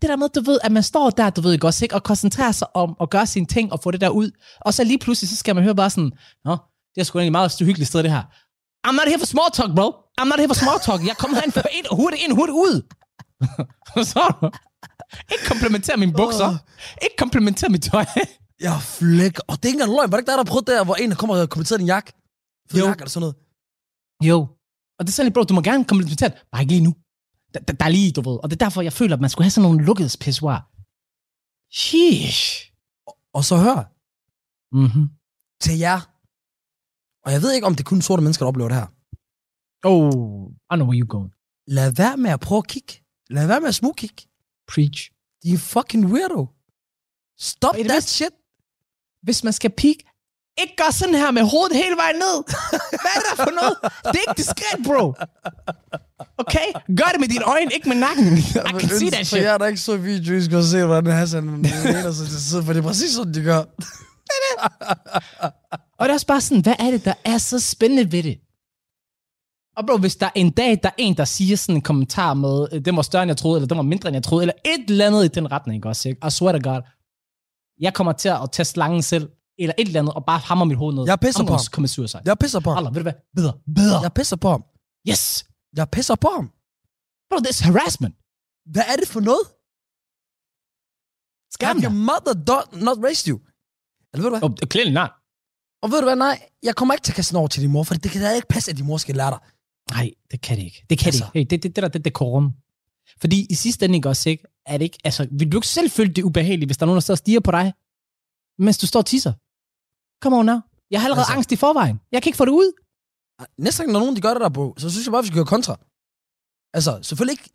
[0.00, 2.02] Det der med, du ved, at man står der, du ved ikke også, ikke, og
[2.02, 4.30] koncentrerer sig om at gøre sine ting og få det der ud.
[4.60, 6.12] Og så lige pludselig, så skal man høre bare sådan,
[6.44, 6.56] Nå,
[6.94, 8.22] det er sgu egentlig meget hyggeligt sted, det her.
[8.86, 9.88] I'm not here for small talk, bro.
[10.20, 11.00] I'm not here for small talk.
[11.06, 12.74] Jeg kommer herind for ind, hurtigt ind, hurtigt ud.
[14.12, 14.24] så?
[15.32, 16.50] Ikke komplementere mine bukser.
[17.04, 18.04] Ikke komplementere mit tøj.
[18.60, 19.42] Jeg flækker.
[19.48, 20.10] Og det er ikke engang løgn.
[20.10, 22.12] Var det ikke dig, der prøvede der, hvor en kommer og kommenterer din jakke?
[22.78, 22.84] Jo.
[22.86, 23.36] jakke eller sådan noget.
[24.30, 24.38] jo.
[24.98, 26.30] Og det er sådan bro, du må gerne komplementere.
[26.52, 26.92] Bare ikke lige nu.
[27.54, 28.36] Der, der, der er lige, du ved.
[28.42, 30.58] Og det er derfor, jeg føler, at man skulle have sådan nogle lukkede pissoir.
[31.80, 32.72] Sheesh.
[33.38, 33.80] Og så hør,
[34.82, 35.06] Mm-hmm.
[35.64, 36.00] til jer.
[37.24, 38.88] Og jeg ved ikke, om det er kun sorte mennesker, der oplever det her.
[39.90, 41.30] Oh, I know where you going.
[41.66, 42.92] Lad være med at prøve at kigge.
[43.30, 44.22] Lad være med at smugkigge.
[44.72, 45.10] Preach.
[45.42, 46.46] De er fucking weirdo.
[47.38, 48.34] Stop det that shit.
[49.22, 49.96] Hvis man skal peek,
[50.60, 52.36] ikke gør sådan her med hovedet hele vejen ned.
[53.02, 53.76] Hvad er det for noget?
[53.82, 55.14] Det er ikke diskret, bro.
[56.38, 56.66] Okay?
[56.98, 58.38] Gør det med dine øjne, ikke med nakken.
[58.68, 59.42] I can see that shit.
[59.42, 62.62] jeg er da ikke så video, I skal se, hvordan Hassan mener sig til side,
[62.64, 63.58] for det er præcis sådan, de gør.
[65.98, 68.38] Og det er også bare sådan, hvad er det, der er så spændende ved det?
[69.76, 72.68] Og bro, hvis der en dag, der er en, der siger sådan en kommentar med,
[72.72, 74.54] øh, den var større, end jeg troede, eller den var mindre, end jeg troede, eller
[74.64, 76.26] et eller andet i den retning, ikke også, ikke?
[76.26, 76.82] I swear to God.
[77.80, 80.78] Jeg kommer til at tage slangen selv, eller et eller andet, og bare hammer mit
[80.78, 81.04] hoved ned.
[81.06, 81.60] Jeg pisser på ham.
[81.76, 82.22] commit suicide.
[82.24, 82.78] Jeg pisser på ham.
[82.78, 83.16] Allah, ved du hvad?
[83.36, 84.00] Bedre, bedre.
[84.02, 84.62] Jeg pisser på ham.
[85.10, 85.46] Yes.
[85.76, 86.46] Jeg pisser på ham.
[87.30, 88.14] Bro, this is harassment.
[88.74, 89.44] Hvad er det for noget?
[91.54, 93.36] Skam Have your mother do- not raised you?
[94.12, 94.42] Eller ved du hvad?
[94.64, 95.10] Oh, clearly not.
[95.82, 97.72] Og ved du hvad, nej, jeg kommer ikke til at kaste den over til din
[97.74, 99.40] mor, for det kan da ikke passe, at din mor skal lære dig.
[99.90, 100.84] Nej, det kan det ikke.
[100.90, 101.24] Det kan Altså.
[101.32, 101.54] det ikke.
[101.54, 102.52] Hey, det, det, det der, det, det korum.
[103.20, 104.44] Fordi i sidste ende ikke også, ikke?
[104.66, 106.96] Er det ikke, altså, vil du ikke selv føle det ubehageligt, hvis der er nogen,
[106.96, 107.72] der står og stiger på dig,
[108.58, 109.32] mens du står og tisser?
[110.22, 110.58] Come on now.
[110.90, 111.32] Jeg har allerede Altså.
[111.32, 112.00] angst i forvejen.
[112.12, 112.72] Jeg kan ikke få det ud.
[113.58, 115.36] Næste gang, når nogen de gør det der, bro, så synes jeg bare, vi skal
[115.36, 115.76] gøre kontra.
[116.74, 117.50] Altså, selvfølgelig ikke...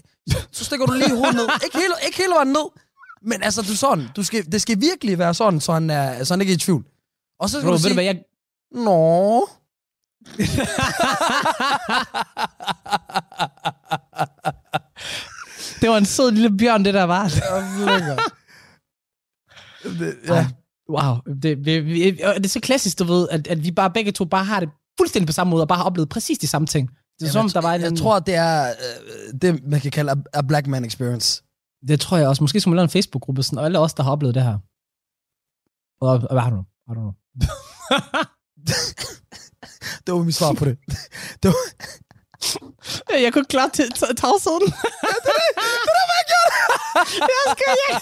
[0.51, 1.47] Så stikker du lige hovedet ned.
[1.65, 2.67] Ikke hele, ikke hele vejen ned.
[3.21, 6.33] Men altså, du sådan, du skal, det skal virkelig være sådan, så han, er, så
[6.33, 6.85] han ikke er i tvivl.
[7.39, 8.23] Og så skal Bro, du ved sige, hvad, jeg...
[8.71, 9.47] Nå,
[15.81, 17.23] det var en sød lille bjørn, det der var.
[19.83, 20.33] Det, ja.
[20.33, 20.45] Ej,
[20.89, 21.15] Wow.
[21.43, 24.25] Det, vi, og det er så klassisk, du ved, at, at vi bare begge to
[24.25, 24.69] bare har det
[24.99, 26.89] fuldstændig på samme måde, og bare har oplevet præcis de samme ting.
[27.19, 27.81] Det er som, om, der var en...
[27.81, 31.43] jeg tror, det er øh, det, man kan kalde a, a black man experience.
[31.87, 32.43] Det tror jeg også.
[32.43, 34.57] Måske skulle man lave en Facebook-gruppe, sådan, og alle os, der har oplevet det her.
[36.01, 36.63] Og, og, don't know.
[36.87, 37.13] I don't know.
[40.05, 40.77] Det var mit svar på det.
[41.43, 41.65] det var,
[43.19, 44.61] Jeg kunne klare til tavsheden.
[44.61, 44.73] det
[45.03, 46.51] er det, det er hvad jeg gjorde.
[47.31, 48.01] Jeg skal ikke.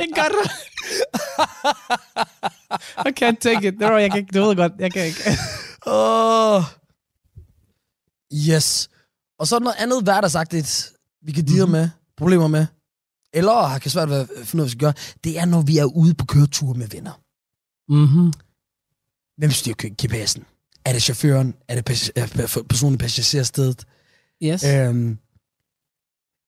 [0.00, 0.50] Jeg gør det.
[3.08, 3.74] I can't take it.
[3.80, 5.20] Det var, jeg kan ikke, du ved godt, jeg kan ikke.
[5.86, 6.62] Åh.
[8.48, 8.88] Yes.
[9.38, 10.92] Og så er der noget andet hverdagsagtigt,
[11.22, 11.70] vi kan deal Mhm.
[11.72, 12.66] med, problemer med,
[13.32, 14.92] eller har kan svært ved at finde ud af, hvad vi skal gøre.
[15.24, 17.20] Det er, når vi er ude på køretur med venner.
[17.88, 18.32] Mm-hmm.
[19.38, 20.55] Hvem styrer GPS'en?
[20.86, 21.54] Er det chaufføren?
[21.68, 23.84] Er det er personen i passagerstedet?
[24.42, 24.64] Yes.
[24.64, 25.18] Øhm,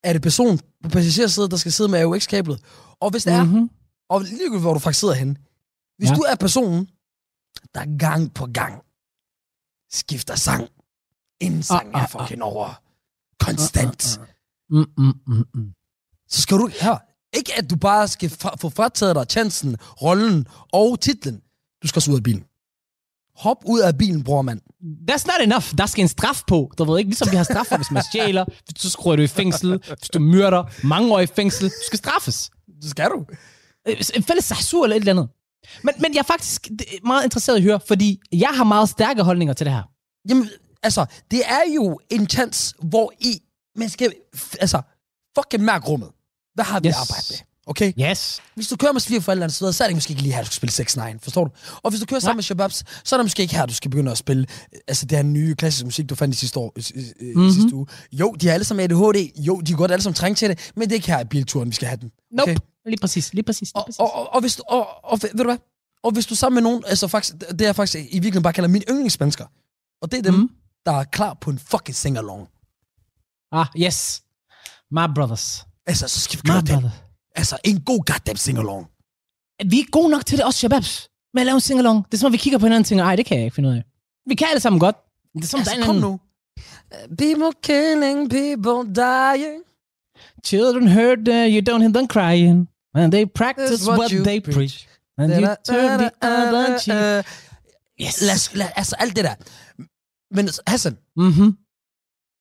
[0.05, 2.61] er det personen på passagersædet, der skal sidde med AUX-kablet?
[3.01, 3.71] Og hvis det er, Mm-hmm.
[4.11, 5.37] og ligegyldigt hvor du faktisk sidder henne,
[5.99, 6.15] hvis Ja.
[6.15, 6.87] du er personen,
[7.75, 8.75] der gang på gang
[9.91, 10.69] skifter sang,
[11.41, 12.83] inden sangen ah, er fucking over,
[13.45, 14.21] konstant,
[14.71, 15.73] Mm, mm, mm, mm.
[16.29, 16.97] så skal du her.
[17.37, 21.43] Ikke at du bare skal fra, få frataget dig chancen, rollen og titlen.
[21.83, 22.45] Du skal så ud af bilen.
[23.39, 24.61] Hop ud af bilen, bror mand.
[25.11, 25.65] That's not enough.
[25.79, 26.73] Der skal en straf på.
[26.79, 28.45] Du ved ikke, ligesom vi har straf for, hvis man stjæler,
[28.77, 31.69] så skruer du i fængsel, hvis du myrder, mange år i fængsel.
[31.69, 32.51] Du skal straffes.
[32.83, 33.25] Det skal du.
[33.89, 35.29] Øh, En fælles censur eller et eller andet.
[35.83, 36.69] Men, men jeg er faktisk
[37.05, 39.83] meget interesseret i at høre, fordi jeg har meget stærke holdninger til det her.
[40.29, 40.49] Jamen,
[40.83, 43.43] altså, det er jo en chance, hvor I,
[43.77, 44.13] man skal,
[44.61, 44.83] altså,
[45.39, 46.09] fucking mærke rummet.
[46.55, 46.95] Hvad har vi yes.
[46.95, 47.48] arbejdet med?
[47.69, 47.93] Okay?
[48.01, 48.41] Yes.
[48.55, 50.47] Hvis du kører med svigerforældre eller så så er det måske ikke lige her, du
[50.47, 51.51] skal spille 6 9 forstår du?
[51.83, 53.91] Og hvis du kører sammen med Shababs, så er det måske ikke her, du skal
[53.91, 56.73] begynde at spille øh, altså det her nye klassiske musik, du fandt i sidste, år,
[56.77, 57.39] øh, øh, Mhm.
[57.39, 57.53] mm-hmm.
[57.53, 57.87] sidste uge.
[58.13, 60.71] Jo, de har alle sammen ADHD, jo, de kan godt alle sammen trænge til det,
[60.77, 62.11] men det er ikke her i bilturen, vi skal have den.
[62.33, 62.57] Nope.
[62.87, 63.69] Lige præcis, lige præcis.
[63.69, 63.99] Lige Og, præcis.
[63.99, 65.57] og, og, og, hvis du, og, og, ved du hvad?
[66.03, 68.53] Og hvis du er sammen med nogen, altså faktisk, det er faktisk i virkeligheden bare
[68.53, 69.45] kalder mine yndlingsmennesker,
[70.03, 70.49] og det er dem, mm.
[70.87, 72.49] der er klar på en fucking sing-along.
[73.53, 74.23] Ah, yes.
[74.91, 75.65] My brothers.
[75.87, 76.67] Altså, så skal vi My gøre den.
[76.67, 76.91] brother.
[77.39, 78.85] Altså, en god goddamn sing-along.
[79.73, 81.09] Vi er gode nok til det, også shababs.
[81.35, 82.05] Med at lave en singalong.
[82.07, 83.55] Det er som om, vi kigger på hinanden og tænker, ej, det kan jeg ikke
[83.55, 83.83] finde ud af.
[84.27, 84.97] Vi kan alle sammen godt.
[85.35, 86.21] Det er som, Altså, der er kom anden- nu.
[87.19, 89.63] People killing, people dying.
[90.45, 92.69] Children hurt, uh, you don't hear them crying.
[92.95, 94.57] And they practice That's what what, they preach.
[94.57, 94.89] preach.
[95.19, 97.27] And you turn the other cheek.
[98.01, 98.21] Yes.
[98.23, 99.35] Lad, os- lad, altså, alt det der.
[100.37, 101.51] Men Hassan, Mm-hmm.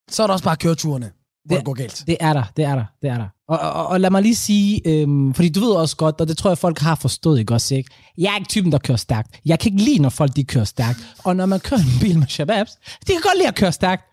[0.10, 1.12] så er der også bare køreturene,
[1.48, 2.04] hvor Det- det går galt.
[2.08, 3.28] Det er der, det er der, det er der.
[3.48, 6.28] Og, og, og, og lad mig lige sige, øhm, fordi du ved også godt, og
[6.28, 7.90] det tror jeg, folk har forstået, ikke også, ikke?
[8.18, 9.40] Jeg er ikke typen, der kører stærkt.
[9.46, 11.00] Jeg kan ikke lide, når folk de kører stærkt.
[11.24, 14.04] Og når man kører en bil med shababs, de kan godt lide at køre stærkt.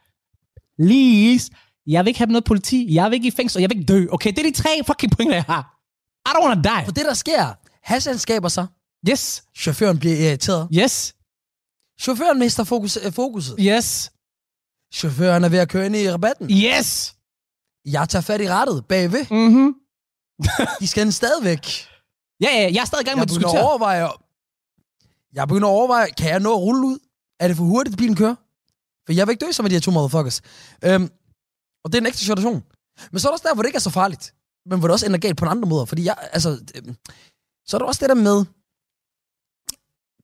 [0.78, 1.50] Please.
[1.86, 2.94] Jeg vil ikke have noget politi.
[2.94, 3.60] Jeg vil ikke i fængsel.
[3.60, 4.06] Jeg vil ikke dø.
[4.12, 5.70] Okay, det er de tre fucking pointer, jeg har.
[6.26, 6.84] I don't wanna die.
[6.84, 8.66] For det, der sker, Hassan skaber sig,
[9.10, 9.42] Yes.
[9.58, 10.68] chaufføren bliver irriteret.
[10.74, 11.14] Yes.
[12.00, 13.56] Chaufføren mister fokus, øh, fokuset.
[13.60, 14.10] Yes.
[14.94, 16.50] Chaufføren er ved at køre ind i rabatten.
[16.50, 17.14] Yes.
[17.84, 19.24] Jeg tager fat i rettet bagved.
[19.30, 19.74] Mhm.
[20.80, 21.64] De skal den stadigvæk.
[22.40, 23.68] Ja, ja, jeg er stadig i gang med Jeg at begynder at diskutere.
[23.68, 24.08] overveje,
[25.32, 26.98] jeg begynder at overveje, kan jeg nå at rulle ud?
[27.40, 28.34] Er det for hurtigt, bilen kører?
[29.06, 30.40] For jeg vil ikke dø som af de her to motherfuckers.
[30.84, 31.08] Øhm,
[31.84, 32.64] og det er en ekstra situation.
[33.12, 34.34] Men så er der også der, hvor det ikke er så farligt.
[34.66, 35.86] Men hvor det også ender galt på en anden måde.
[35.86, 36.96] Fordi jeg, altså, øhm,
[37.66, 38.38] så er der også det der med,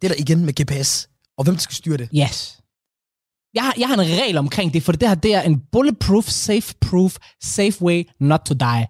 [0.02, 2.08] det der igen med GPS, og hvem der skal styre det.
[2.16, 2.59] Yes.
[3.54, 6.28] Jeg har, jeg har en regel omkring det, for det her det er en bulletproof,
[6.28, 8.86] safe-proof, safe way not to die.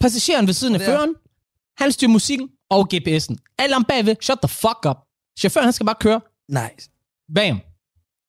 [0.00, 1.14] Passageren ved siden af er- føreren,
[1.76, 3.36] han styrer musikken og GPS'en.
[3.58, 4.96] Alle om bagved, shut the fuck up.
[5.38, 6.20] Chaufføren, han skal bare køre.
[6.48, 6.74] Nej.
[7.34, 7.60] Bam.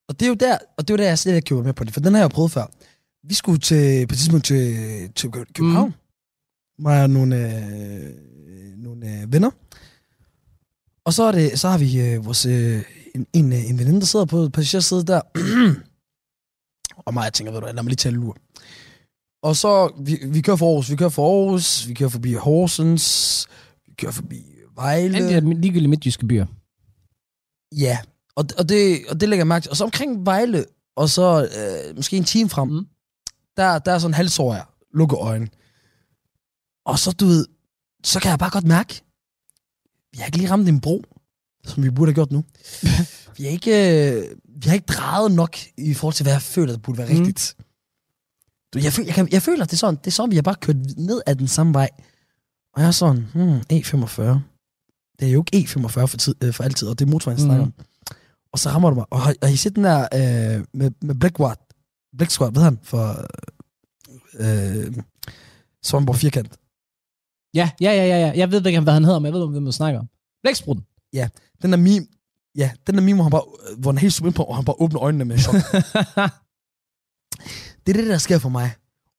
[0.07, 1.73] Og det er jo der, og det er jo der, jeg slet ikke køber med
[1.73, 2.65] på det, for den har jeg jo prøvet før.
[3.27, 4.75] Vi skulle til, på et tidspunkt til,
[5.15, 5.89] til Kø- København.
[5.89, 6.83] Mm.
[6.83, 8.13] Mig og nogle, øh,
[8.77, 9.51] nogle øh, venner.
[11.05, 12.81] Og så, er det, så har vi øh, vores, øh,
[13.15, 15.21] en, en, øh, en veninde, der sidder på passagersædet der.
[17.05, 18.37] og mig, jeg tænker, ved du lad mig lige tage en lur.
[19.43, 23.47] Og så, vi, vi kører for Aarhus, vi kører for Aarhus, vi kører forbi Horsens,
[23.85, 24.41] vi kører forbi
[24.75, 25.17] Vejle.
[25.17, 26.45] Alle de ligegyldige midtjyske byer.
[27.71, 27.97] Ja,
[28.35, 29.69] og, og, det, og det lægger jeg mærke til.
[29.71, 32.87] Og så omkring Vejle, og så øh, måske en time frem, Mm.
[33.57, 35.51] der, der er sådan en halvsår jeg, lukke øjnene.
[36.85, 37.45] Og så, du ved,
[38.03, 39.01] så kan jeg bare godt mærke,
[40.11, 41.03] vi har ikke lige ramt en bro,
[41.65, 42.43] som vi burde have gjort nu.
[43.37, 43.71] vi, har ikke,
[44.11, 44.23] øh,
[44.61, 47.17] vi har ikke drejet nok i forhold til, hvad jeg føler, der burde være Mm.
[47.19, 47.55] rigtigt.
[48.73, 50.41] Du, jeg, føler, jeg, kan, jeg føler, det er, sådan, det er sådan, vi har
[50.41, 51.89] bare kørt ned ad den samme vej.
[52.73, 54.21] Og jeg er sådan, hmm, E45.
[55.19, 57.45] Det er jo ikke E45 for, tid, øh, for altid, og det er motorvejen, jeg
[57.45, 57.49] Mm.
[57.49, 57.73] snakker om.
[58.53, 59.05] Og så rammer du mig.
[59.09, 61.55] Og har, har I set den der øh, med, med Black Squad?
[62.17, 62.79] Black Squad, ved han?
[62.83, 63.25] For
[64.39, 64.93] øh,
[65.83, 66.51] Svamborg Firkant.
[67.53, 68.31] Ja, ja, ja, ja, ja.
[68.35, 70.07] Jeg ved ikke, hvad han hedder, men jeg ved, hvem du snakker om.
[70.43, 70.85] Blæksprutten.
[71.65, 72.07] Den der meme,
[72.55, 74.65] ja, den der meme, hvor han bare, hvor han er helt ind på, og han
[74.65, 75.55] bare åbner øjnene med chok.
[77.85, 78.71] det er det, der sker for mig.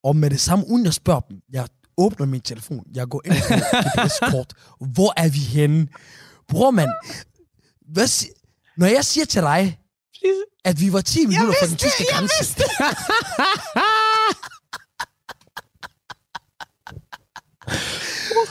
[0.05, 1.69] Og med det samme, uden jeg spørger dem, jeg
[1.99, 4.55] åbner min telefon, jeg går ind på GPS-kort.
[4.93, 5.89] Hvor er vi henne?
[6.49, 6.91] Bror, mand,
[7.93, 8.29] hvad si-
[8.77, 9.79] når jeg siger til dig,
[10.65, 12.45] at vi var 10 minutter fra den tyske grænse,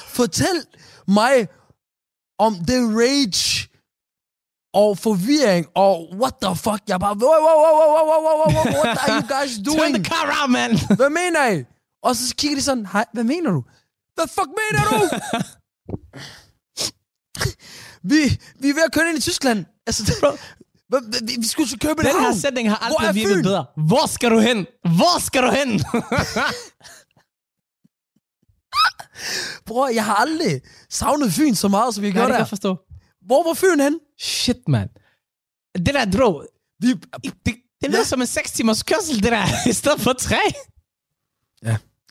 [0.08, 0.66] Fortæl
[1.08, 1.48] mig
[2.40, 3.55] om the rage
[4.82, 6.82] og forvirring og what the fuck.
[6.88, 9.66] Jeg bare, wow, wow, wow, wow, wow, wow, wow, wow, what are you guys Turn
[9.78, 9.94] doing?
[9.96, 10.72] the car around, man.
[11.00, 11.58] Hvad mener I?
[12.04, 13.64] Og så kigger de sådan, hej, hvad mener du?
[14.16, 14.98] Hvad fuck mener du?
[18.12, 18.22] vi,
[18.62, 19.66] vi er ved at køre ind i Tyskland.
[19.88, 20.16] Altså, det,
[21.28, 22.24] vi, vi skulle til Den København.
[22.24, 23.66] her sætning har aldrig virket bedre.
[23.88, 24.66] Hvor skal du hen?
[24.98, 25.70] Hvor skal du hen?
[29.66, 32.38] Bror, jeg har aldrig savnet Fyn så meget, som vi gjorde kan der.
[32.38, 32.76] jeg forstå.
[33.26, 34.00] Hvor var Fyn hen?
[34.20, 34.88] Shit, man.
[35.76, 36.44] Det der, bro,
[36.80, 36.88] Vi,
[37.46, 40.36] det, det lyder som en 6 timers kørsel, det der, i stedet for 3.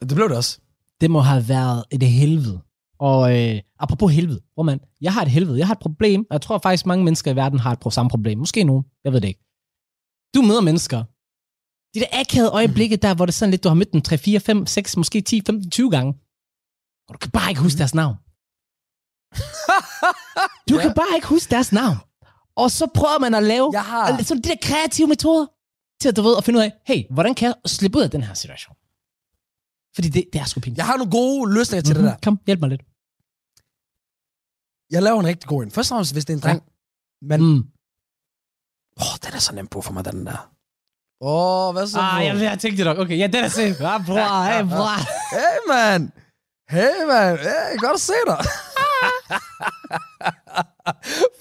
[0.01, 0.61] det blev det også.
[1.01, 2.61] Det må have været et helvede.
[2.99, 6.35] Og øh, apropos helvede, hvor man, jeg har et helvede, jeg har et problem, og
[6.35, 8.39] jeg tror faktisk, mange mennesker i verden har et pro- samme problem.
[8.39, 9.41] Måske nogen, jeg ved det ikke.
[10.35, 11.05] Du møder mennesker.
[11.95, 14.19] De der akavede øjeblikke der, hvor det er sådan lidt, du har mødt dem 3,
[14.19, 16.13] 4, 5, 6, måske 10, 15, 20 gange.
[17.09, 18.17] Og du kan bare ikke huske deres navn.
[20.71, 21.97] Du kan bare ikke huske deres navn.
[22.57, 25.47] Og så prøver man at lave Jeg har- sådan de der kreative metoder
[26.01, 28.11] til at, du ved, at finde ud af, hey, hvordan kan jeg slippe ud af
[28.11, 28.77] den her situation?
[29.95, 30.79] Fordi det, det er sgu pinligt.
[30.79, 32.07] Jeg har nogle gode løsninger til mm-hmm.
[32.09, 32.31] det der.
[32.31, 32.83] Kom, hjælp mig lidt.
[34.91, 35.71] Jeg laver en rigtig god en.
[35.71, 36.63] Først og fremmest, hvis det er en dreng.
[37.23, 37.63] Men, åh, Mm.
[38.97, 40.51] oh, den er så nem på for mig, den der.
[41.21, 41.99] Åh, oh, hvad så?
[42.01, 42.99] Ah, jeg, jeg tænkte nok.
[42.99, 43.87] Okay, ja, den er safe.
[43.87, 44.97] Ah, bror, hey, bror.
[45.37, 46.13] Hey, man.
[46.69, 47.39] Hey, man.
[47.39, 48.39] Hey, godt at se dig.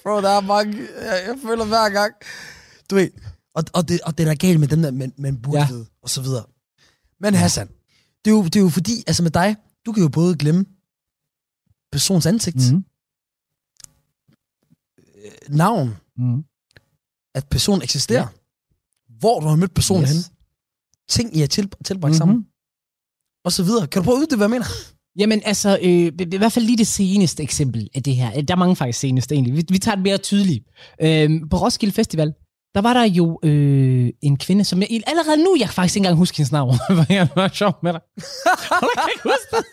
[0.02, 0.78] Bro, der er mange...
[0.78, 2.14] Jeg, jeg føler hver gang...
[2.90, 3.10] Du ved,
[3.54, 5.68] og, og, det, og det er der galt med dem der, men, men burde Ja.
[5.68, 6.44] vide, og så videre.
[7.20, 7.68] Men Hassan,
[8.24, 9.56] det er, jo, det er jo fordi, altså med dig,
[9.86, 10.64] du kan jo både glemme
[11.92, 12.84] persons ansigt, mm.
[15.48, 16.44] Navn, Mm.
[17.34, 18.28] at personen eksisterer, ja.
[19.18, 20.10] hvor du har mødt personen yes.
[20.10, 20.24] Henne,
[21.08, 22.18] ting, I har til, tilbragt mm-hmm.
[22.18, 22.46] sammen, Mhm.
[23.44, 23.86] og så videre.
[23.86, 24.66] Kan du prøve at uddybe, hvad jeg mener?
[25.18, 28.30] Jamen, altså, øh, er i hvert fald lige det seneste eksempel af det her.
[28.36, 29.56] Øh, Der er mange faktisk seneste, egentlig.
[29.56, 30.64] Vi, vi tager det mere tydeligt.
[31.02, 32.32] Øh, på Roskilde Festival,
[32.74, 36.18] der var der jo øh, en kvinde, som jeg allerede nu, jeg faktisk ikke engang
[36.18, 36.78] huske hendes navn.
[36.88, 38.00] Hvor jeg var sjov med dig.
[38.70, 39.64] Jeg kan ikke huske det.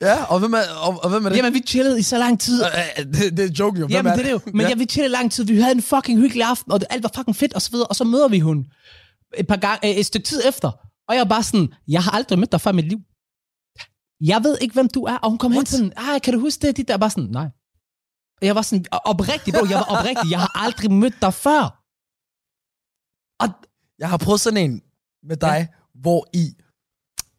[0.00, 1.36] Ja, og hvem er, og, og hvem er det?
[1.36, 2.64] Jamen, vi chillede i så lang tid.
[2.64, 3.86] Øh, øh, det, det er joken jo.
[3.86, 4.40] Hvem Jamen, er det er det jo.
[4.52, 4.68] Men ja.
[4.68, 4.74] ja.
[4.74, 5.44] vi chillede lang tid.
[5.44, 7.86] Vi havde en fucking hyggelig aften, og det, alt var fucking fedt, og så videre.
[7.86, 8.64] Og så møder vi hun
[9.38, 10.70] et, par gange, et stykke tid efter.
[11.08, 12.98] Og jeg er bare sådan, jeg har aldrig mødt dig før i mit liv.
[14.30, 15.16] Jeg ved ikke, hvem du er.
[15.16, 15.68] Og hun kom hen What?
[15.68, 16.76] sådan, ah, kan du huske det?
[16.76, 17.48] De der bare sådan, nej.
[18.40, 20.30] Og jeg var sådan, oprigtig, bro, jeg var oprigtig.
[20.30, 21.62] Jeg har aldrig mødt dig før.
[23.98, 24.82] Jeg har prøvet sådan en
[25.28, 25.66] med dig, ja.
[25.94, 26.46] hvor i,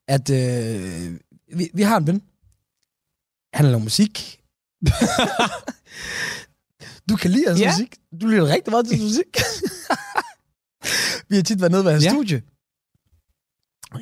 [0.08, 1.20] at øh,
[1.58, 2.20] vi, vi har en ven.
[3.58, 4.42] Han laver musik.
[7.10, 7.72] du kan lide hans Ja.
[7.72, 7.92] musik.
[8.22, 9.32] Du lytter rigtig meget til musik.
[11.30, 12.10] vi har tit været nede ved hans Ja.
[12.10, 12.38] studie.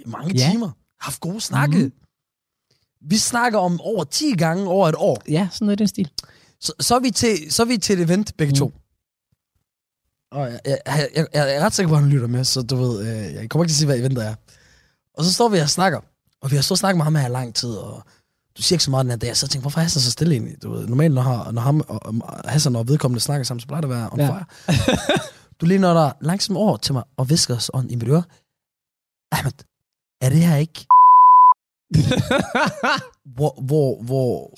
[0.06, 0.50] I mange Ja.
[0.52, 0.72] timer.
[1.00, 1.78] Haft gode snakke.
[1.78, 1.94] Mhm.
[3.10, 5.22] Vi snakker om over 10 gange over et år.
[5.30, 6.10] Ja, sådan noget i den stil.
[6.62, 8.58] Så, så, er, vi til, så er vi til et event, begge mm.
[8.58, 8.74] to.
[10.32, 12.62] Og jeg, jeg, jeg, jeg, jeg er ret sikker på, at han lytter med, så
[12.62, 14.36] du ved, øh, jeg kommer ikke til at sige, hvad eventet er.
[15.18, 16.00] Og så står vi og snakker,
[16.42, 18.04] og vi har stået og snakket med ham her i lang tid, og
[18.58, 20.12] du siger ikke så meget den her dag, så jeg tænker, hvorfor er Hassan så
[20.12, 20.64] stille egentlig?
[20.64, 23.82] Du ved, normalt, når, når ham og, og Hassan og vedkommende snakker sammen, så plejer
[23.82, 24.28] det at være on Ja.
[24.28, 24.46] fire.
[25.62, 28.24] du lige når der langsomt over til mig og visker sådan i mit øre,
[29.32, 29.52] Ahmed,
[30.22, 30.86] er det her ikke
[33.36, 34.56] hvor, hvor, hvor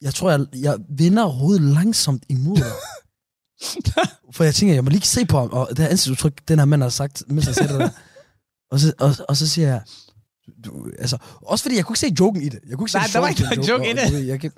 [0.00, 2.72] jeg tror, jeg, jeg vender hovedet langsomt imod dig.
[4.34, 6.66] For jeg tænker, jeg må lige se på ham, og det her ansigtsudtryk, den her
[6.66, 7.90] mand har sagt, mens han sagde det der.
[8.70, 9.82] Og så, og, og så siger jeg,
[10.64, 12.60] du, altså, også fordi jeg kunne ikke se joken i det.
[12.68, 14.12] Jeg kunne ikke Nej, se der var ikke en joke i og det.
[14.12, 14.52] ved, Jeg, kan,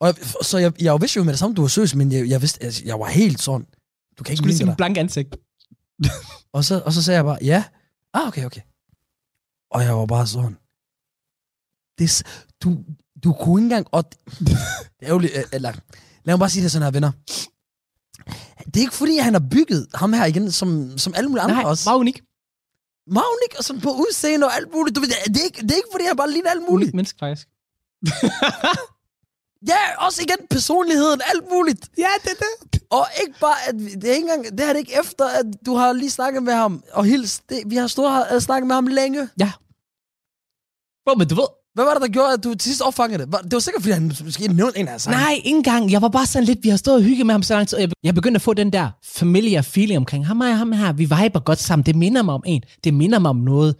[0.00, 2.28] og jeg, så jeg, jeg vidste jo med det samme, du var søs, men jeg,
[2.28, 3.66] jeg vidste, altså, jeg var helt sådan,
[4.18, 5.36] du kan ikke Skulle det en blank ansigt.
[6.52, 7.64] Og så, og så sagde jeg bare, ja.
[8.14, 8.60] Ah, okay, okay.
[9.70, 10.56] Og jeg var bare sådan,
[11.98, 12.22] det,
[12.62, 12.78] du,
[13.24, 14.04] du kunne ikke engang, og
[15.00, 15.72] det er jo, øh, eller,
[16.24, 17.12] lad mig bare sige det sådan her, venner.
[18.64, 21.54] Det er ikke fordi, han har bygget ham her igen, som, som alle mulige andre
[21.54, 21.88] Nej, også.
[21.88, 22.22] meget unik.
[23.06, 24.96] Meget unik, og sådan på udseende og alt muligt.
[24.96, 26.86] Du ved, det, er ikke, det er ikke fordi, han bare ligner alt muligt.
[26.88, 27.48] Unik menneske, faktisk.
[29.68, 31.90] Ja, også igen personligheden, alt muligt.
[31.98, 32.82] Ja, det er det.
[32.90, 35.74] Og ikke bare, at det er ikke engang, det er det ikke efter, at du
[35.74, 38.86] har lige snakket med ham, og hils, det, vi har stået og snakket med ham
[38.86, 39.28] længe.
[41.06, 43.32] Bro, men du ved, Hvad var det, der gjorde, at du til sidst opfangede det?
[43.32, 45.10] Var- Det var sikkert, fordi han måske nævnte en af sig.
[45.12, 45.90] Nej, ikke engang.
[45.92, 47.78] Jeg var bare sådan lidt, vi har stået og hygget med ham så lang tid,
[47.78, 50.92] og jeg, begyndte at få den der familiar feeling omkring ham og ham her.
[50.92, 51.86] Vi viber godt sammen.
[51.86, 52.62] Det minder mig om en.
[52.84, 53.76] Det minder mig om noget.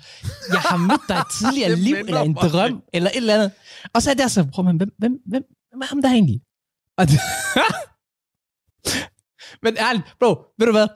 [0.52, 3.50] Jeg har mødt dig tidligere liv, eller en mig drøm, eller et eller andet.
[3.94, 6.40] Og så er der så, prøv, men hvem, hvem, hvem, hvem er ham der egentlig?
[6.98, 7.20] Og det,
[9.64, 10.86] men ærligt, bro, ved du hvad?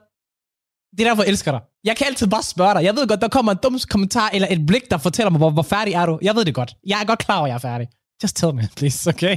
[0.91, 1.61] Det er derfor, jeg elsker dig.
[1.85, 2.85] Jeg kan altid bare spørge dig.
[2.85, 5.51] Jeg ved godt, der kommer en dum kommentar, eller et blik, der fortæller mig, hvor,
[5.51, 6.19] hvor færdig er du.
[6.23, 6.75] Jeg ved det godt.
[6.87, 7.89] Jeg er godt klar over, at jeg er færdig.
[8.23, 9.37] Just tell me, please, okay?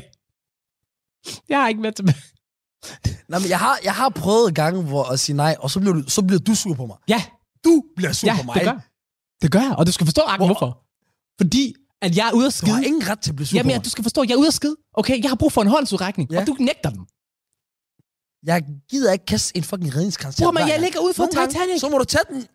[1.50, 2.06] Jeg har ikke med til
[3.30, 5.94] Nej, men jeg har, jeg har prøvet gange hvor at sige nej, og så bliver,
[5.94, 6.98] du, så bliver du sur på mig.
[7.08, 7.24] Ja,
[7.66, 8.56] Du bliver sur ja, på mig.
[8.56, 8.80] det gør.
[9.42, 10.84] Det gør jeg, og du skal forstå, Arken, Hvor- hvorfor.
[11.42, 12.72] Fordi, at jeg er ude at Du skide.
[12.76, 13.86] har ingen ret til at blive sur Jamen, på ja, mig.
[13.86, 14.76] du skal forstå, at jeg er ude at skide.
[14.94, 16.42] Okay, jeg har brug for en håndsudrækning, Ja.
[16.42, 17.06] og du nægter den.
[18.46, 21.24] Jeg gider ikke kaste en fucking redningskrans til Bror, dig men jeg ligger ude for
[21.24, 21.80] Nogle gange, Titanic.
[21.80, 22.48] Så må du tage den.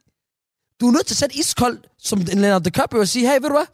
[0.81, 3.49] Du er nødt til at sætte iskold, som en Leonardo DiCaprio, og sige, hey, ved
[3.49, 3.67] du hvad?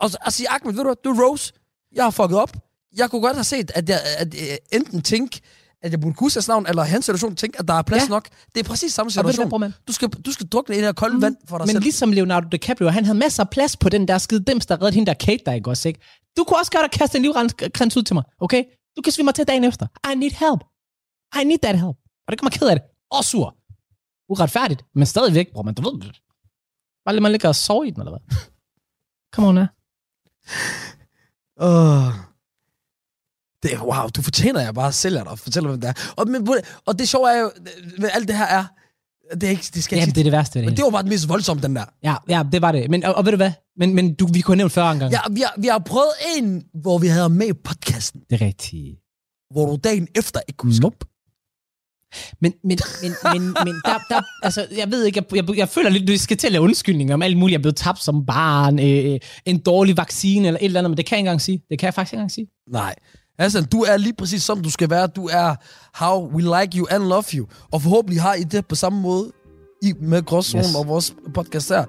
[0.00, 0.96] Og, og sige, Ahmed, ved du hvad?
[1.04, 1.52] Du er Rose.
[1.94, 2.56] Jeg har fucket op.
[2.96, 5.40] Jeg kunne godt have set, at jeg at, uh, enten tænke,
[5.82, 8.08] at jeg burde kunne hans navn, eller hans situation tænke, at der er plads Ja.
[8.08, 8.28] nok.
[8.54, 9.58] Det er præcis samme situation.
[9.58, 9.72] hvad?
[9.88, 11.22] Du skal, du skal drukne i det her kolde mm.
[11.22, 11.82] vand for dig Men selv.
[11.82, 14.94] ligesom Leonardo DiCaprio, han havde masser af plads på den der skide dims, der reddede
[14.94, 16.00] hende der Kate, der ikke også, ikke?
[16.36, 18.64] Du kunne også godt have kastet en livrens ud til mig, okay?
[18.98, 19.86] Du kan svime mig til dagen efter.
[20.12, 20.62] I need help.
[21.40, 21.96] I need that help.
[22.26, 22.84] Og det mig ked af det.
[23.10, 23.56] Og sur.
[24.28, 26.00] Uretfærdigt, men stadigvæk, bror, man, du ved.
[27.04, 28.36] Bare lad mig ligge og sove i den, eller hvad?
[29.34, 29.66] Come on, ja.
[31.66, 32.12] Åh.
[33.62, 36.14] Det er, wow, du fortjener jeg bare sælger dig og fortæller, hvem det er.
[36.16, 36.48] Og, men,
[36.86, 37.50] og det sjove er jo,
[37.98, 38.64] hvad alt det her er,
[39.34, 40.70] det, er ikke, det skal Ja, ikke det er det værste ved det.
[40.70, 41.84] Men det var bare den mest voldsomme, den der.
[42.02, 42.90] Ja, ja, det var det.
[42.90, 43.52] Men, og, og ved du hvad?
[43.76, 45.04] Men, men du, vi kunne have nævnt 40 gange.
[45.10, 48.46] Ja, vi har, vi har prøvet en, hvor vi havde med i podcasten, Det er
[48.46, 48.96] rigtigt.
[49.50, 51.06] hvor du dagen efter ikke kunne Nope.
[52.40, 55.90] Men, men, men, men, men der, der, altså, jeg ved ikke, jeg, jeg, jeg føler
[55.90, 57.52] lidt, du skal til at lave undskyldninger om alt muligt.
[57.52, 60.96] Jeg er blevet tabt som barn, øh, en dårlig vaccine eller et eller andet, men
[60.96, 61.62] det kan jeg ikke engang sige.
[61.70, 62.46] Det kan jeg faktisk ikke engang sige.
[62.70, 62.94] Nej.
[63.38, 65.06] Altså, du er lige præcis som du skal være.
[65.06, 65.54] Du er
[65.94, 67.46] how we like you and love you.
[67.72, 69.32] Og forhåbentlig har I det på samme måde
[69.82, 70.74] i, med Gråzonen Yes.
[70.74, 71.84] og vores podcast her.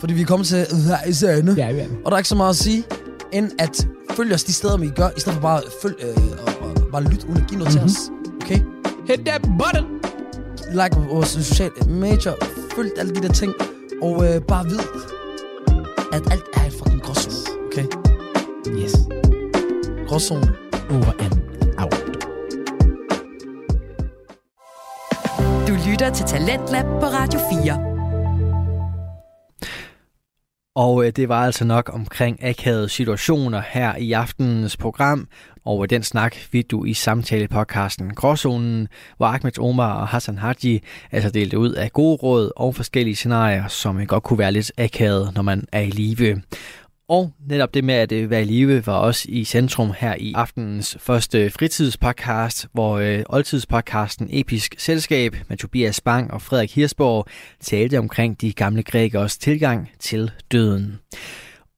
[0.00, 1.54] Fordi vi er kommet til vejs ende.
[1.56, 1.86] Ja, ja.
[2.04, 2.84] Og der er ikke så meget at sige,
[3.32, 6.16] end at følge os de steder, vi gør, i stedet for bare at følge, øh,
[6.46, 7.88] og, og, bare lytte uden at give noget mm-hmm.
[7.88, 8.10] til os.
[8.42, 8.60] Okay?
[9.08, 9.84] Hit that button!
[10.72, 12.32] Like vores sociale medier,
[12.76, 13.52] følg alle de der ting,
[14.02, 14.78] og øh, bare vid,
[16.12, 17.36] at alt er en fucking gråzone.
[17.66, 17.86] Okay?
[18.68, 18.92] Yes.
[20.08, 20.63] Gråzone.
[20.90, 21.34] Over and
[21.78, 21.94] out.
[25.68, 27.94] Du lytter til Talentlab på Radio 4.
[30.76, 35.28] Og øh, det var altså nok omkring akavede situationer her i aftenens program.
[35.64, 40.80] Og øh, den snak fik du i samtale-podcasten Gråzonen, hvor Ahmed Omar og Hassan Haji
[41.12, 44.72] altså delte ud af gode råd og forskellige scenarier, som øh, godt kunne være lidt
[44.78, 46.42] akavet, når man er i live.
[47.08, 50.32] Og netop det med at øh, være i live var også i centrum her i
[50.36, 57.26] aftenens første fritidspodcast, hvor øh, oldtidspodcasten Episk Selskab med Tobias Bang og Frederik Hirsborg
[57.60, 60.98] talte omkring de gamle grækers tilgang til døden.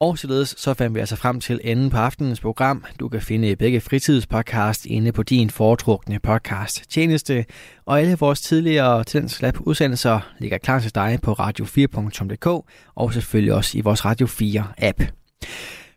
[0.01, 2.85] Og således så fandt vi altså frem til enden på aftenens program.
[3.01, 7.45] Du kan finde begge fritidspodcast inde på din foretrukne podcast tjeneste,
[7.87, 12.47] og alle vores tidligere Tendens Lab udsendelser ligger klar til dig på radio4.dk
[12.95, 15.03] og selvfølgelig også i vores Radio 4 app.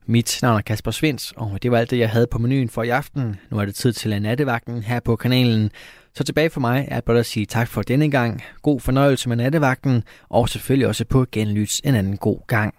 [0.05, 2.83] Mit navn er Kasper Svens, og det var alt det, jeg havde på menuen for
[2.83, 3.39] i aften.
[3.51, 5.71] Nu er det tid til nattevagten her på kanalen.
[6.15, 8.43] Så tilbage for mig er blot at sige tak for denne gang.
[8.61, 12.78] God fornøjelse med nattevagten, og selvfølgelig også på genlyts en anden god gang.